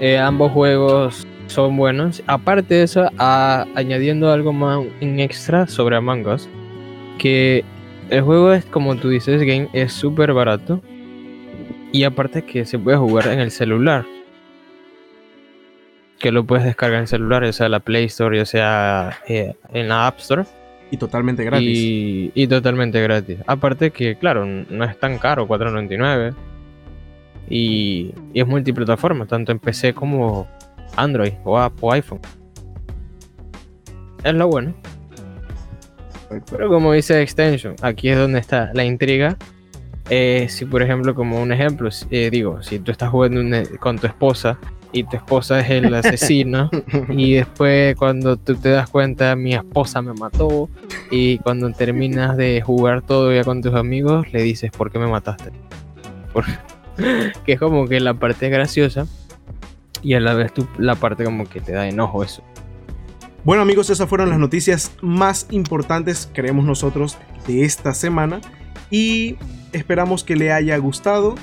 Eh, 0.00 0.16
ambos 0.16 0.52
juegos 0.52 1.26
son 1.48 1.76
buenos. 1.76 2.22
Aparte 2.26 2.76
de 2.76 2.82
eso, 2.84 3.10
añadiendo 3.18 4.32
algo 4.32 4.52
más 4.52 4.86
en 5.00 5.20
extra 5.20 5.66
sobre 5.66 5.96
Among 5.96 6.26
Us, 6.26 6.48
que 7.18 7.62
el 8.08 8.22
juego 8.22 8.52
es 8.52 8.64
como 8.64 8.96
tú 8.96 9.10
dices, 9.10 9.42
game 9.42 9.68
es 9.74 9.92
súper 9.92 10.32
barato. 10.32 10.80
Y 11.92 12.04
aparte 12.04 12.42
que 12.42 12.64
se 12.64 12.78
puede 12.78 12.96
jugar 12.96 13.28
en 13.28 13.40
el 13.40 13.50
celular. 13.50 14.06
Que 16.18 16.32
lo 16.32 16.44
puedes 16.44 16.64
descargar 16.64 17.00
en 17.00 17.06
celular, 17.06 17.44
ya 17.44 17.52
sea 17.52 17.68
la 17.68 17.80
Play 17.80 18.06
Store, 18.06 18.36
ya 18.36 18.44
sea 18.44 19.18
eh, 19.28 19.54
en 19.72 19.88
la 19.88 20.06
App 20.06 20.18
Store. 20.20 20.44
Y 20.90 20.96
totalmente 20.96 21.44
gratis. 21.44 21.78
Y, 22.34 22.46
totalmente 22.46 23.00
gratis. 23.02 23.38
Aparte 23.46 23.90
que, 23.90 24.16
claro, 24.16 24.46
no 24.46 24.84
es 24.84 24.98
tan 24.98 25.18
caro, 25.18 25.46
4.99. 25.46 26.34
Y, 27.50 28.14
y 28.32 28.40
es 28.40 28.46
multiplataforma, 28.46 29.26
tanto 29.26 29.52
en 29.52 29.58
PC 29.58 29.94
como 29.94 30.48
Android 30.96 31.32
o, 31.44 31.58
o 31.80 31.92
iPhone. 31.92 32.20
Es 34.24 34.34
lo 34.34 34.48
bueno. 34.48 34.74
Pero 36.50 36.68
como 36.68 36.92
dice 36.92 37.22
Extension, 37.22 37.74
aquí 37.82 38.08
es 38.08 38.18
donde 38.18 38.38
está 38.38 38.70
la 38.74 38.84
intriga. 38.84 39.36
Eh, 40.10 40.46
si 40.48 40.64
por 40.64 40.82
ejemplo, 40.82 41.14
como 41.14 41.40
un 41.40 41.52
ejemplo, 41.52 41.90
eh, 42.10 42.30
digo, 42.30 42.62
si 42.62 42.78
tú 42.78 42.90
estás 42.90 43.10
jugando 43.10 43.40
con 43.78 43.98
tu 43.98 44.06
esposa 44.06 44.58
y 44.92 45.04
tu 45.04 45.16
esposa 45.16 45.60
es 45.60 45.70
el 45.70 45.92
asesino 45.94 46.70
y 47.10 47.32
después 47.34 47.96
cuando 47.96 48.36
tú 48.36 48.54
te 48.54 48.70
das 48.70 48.88
cuenta 48.88 49.36
mi 49.36 49.54
esposa 49.54 50.02
me 50.02 50.14
mató 50.14 50.68
y 51.10 51.38
cuando 51.38 51.70
terminas 51.72 52.36
de 52.36 52.62
jugar 52.62 53.02
todo 53.02 53.32
ya 53.32 53.44
con 53.44 53.60
tus 53.60 53.74
amigos 53.74 54.32
le 54.32 54.42
dices 54.42 54.70
¿por 54.70 54.90
qué 54.90 54.98
me 54.98 55.06
mataste? 55.06 55.52
que 57.44 57.52
es 57.52 57.58
como 57.58 57.86
que 57.86 58.00
la 58.00 58.14
parte 58.14 58.48
graciosa 58.48 59.06
y 60.02 60.14
a 60.14 60.20
la 60.20 60.34
vez 60.34 60.52
tú, 60.52 60.66
la 60.78 60.94
parte 60.94 61.24
como 61.24 61.48
que 61.48 61.60
te 61.60 61.72
da 61.72 61.88
enojo 61.88 62.22
eso. 62.22 62.42
Bueno 63.44 63.62
amigos, 63.62 63.90
esas 63.90 64.08
fueron 64.08 64.30
las 64.30 64.38
noticias 64.38 64.92
más 65.00 65.46
importantes, 65.50 66.30
creemos 66.32 66.64
nosotros, 66.64 67.18
de 67.46 67.64
esta 67.64 67.94
semana 67.94 68.40
y 68.90 69.36
esperamos 69.72 70.24
que 70.24 70.36
le 70.36 70.52
haya 70.52 70.76
gustado 70.78 71.34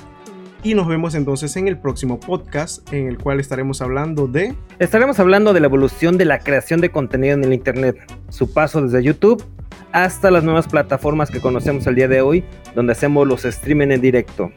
y 0.66 0.74
nos 0.74 0.88
vemos 0.88 1.14
entonces 1.14 1.56
en 1.58 1.68
el 1.68 1.78
próximo 1.78 2.20
podcast 2.20 2.92
en 2.92 3.08
el 3.08 3.20
cual 3.20 3.40
estaremos 3.40 3.84
hablando 3.84 4.26
de... 4.26 4.56
Estaremos 4.80 5.20
hablando 5.20 5.54
de 5.54 5.60
la 5.60 5.68
evolución 5.68 6.18
de 6.18 6.26
la 6.26 6.40
creación 6.40 6.82
de 6.82 6.90
contenido 6.90 7.36
en 7.36 7.44
el 7.44 7.54
Internet, 7.54 7.98
su 8.30 8.52
paso 8.52 8.82
desde 8.82 9.04
YouTube 9.04 9.46
hasta 9.92 10.32
las 10.32 10.44
nuevas 10.44 10.68
plataformas 10.68 11.30
que 11.30 11.40
conocemos 11.40 11.86
el 11.86 11.94
día 11.94 12.08
de 12.08 12.22
hoy, 12.22 12.44
donde 12.74 12.94
hacemos 12.94 13.28
los 13.28 13.46
streaming 13.46 13.92
en 13.92 14.02
directo. 14.02 14.52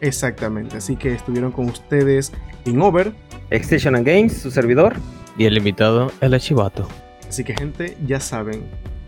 Exactamente, 0.00 0.78
así 0.78 0.96
que 0.96 1.12
estuvieron 1.12 1.52
con 1.52 1.66
ustedes 1.66 2.32
en 2.64 2.80
Over, 2.80 3.12
Extension 3.50 3.96
and 3.96 4.06
Games, 4.06 4.32
su 4.32 4.50
servidor, 4.50 4.94
y 5.36 5.44
el 5.44 5.58
invitado, 5.58 6.10
el 6.22 6.32
Archivato. 6.32 6.88
Así 7.28 7.44
que 7.44 7.54
gente, 7.54 7.98
ya 8.06 8.18
saben, 8.18 8.62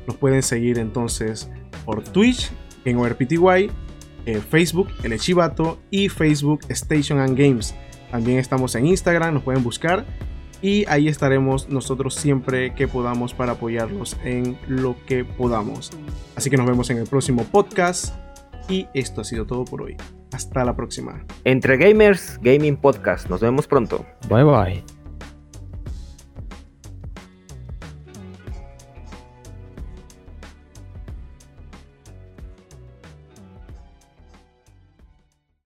nos 0.07 0.19
pueden 0.19 0.43
seguir 0.43 0.79
entonces 0.79 1.51
por 1.87 2.05
Twitch 2.05 2.51
en 2.85 2.99
OverPTY 2.99 3.71
eh, 4.27 4.41
Facebook 4.41 4.89
El 5.03 5.13
Echivato 5.13 5.79
y 5.91 6.09
Facebook 6.09 6.61
Station 6.69 7.19
and 7.21 7.39
Games. 7.39 7.75
También 8.11 8.39
estamos 8.39 8.75
en 8.75 8.87
Instagram, 8.87 9.35
nos 9.35 9.43
pueden 9.43 9.63
buscar 9.63 10.05
y 10.63 10.85
ahí 10.89 11.09
estaremos 11.09 11.69
nosotros 11.69 12.15
siempre 12.15 12.75
que 12.75 12.89
podamos 12.89 13.35
para 13.35 13.53
apoyarlos 13.53 14.17
en 14.25 14.59
lo 14.69 14.97
que 15.07 15.25
podamos. 15.25 15.91
Así 16.35 16.51
que 16.51 16.57
nos 16.57 16.67
vemos 16.67 16.91
en 16.91 16.99
el 16.99 17.07
próximo 17.07 17.45
podcast 17.45 18.15
y 18.69 18.89
esto 18.95 19.21
ha 19.21 19.25
sido 19.25 19.47
todo 19.47 19.65
por 19.65 19.83
hoy. 19.83 19.97
Hasta 20.33 20.65
la 20.65 20.75
próxima. 20.75 21.25
Entre 21.45 21.77
Gamers 21.77 22.39
Gaming 22.43 22.77
Podcast. 22.77 23.29
Nos 23.31 23.41
vemos 23.41 23.67
pronto. 23.67 24.05
Bye 24.29 24.45
bye. 24.45 24.96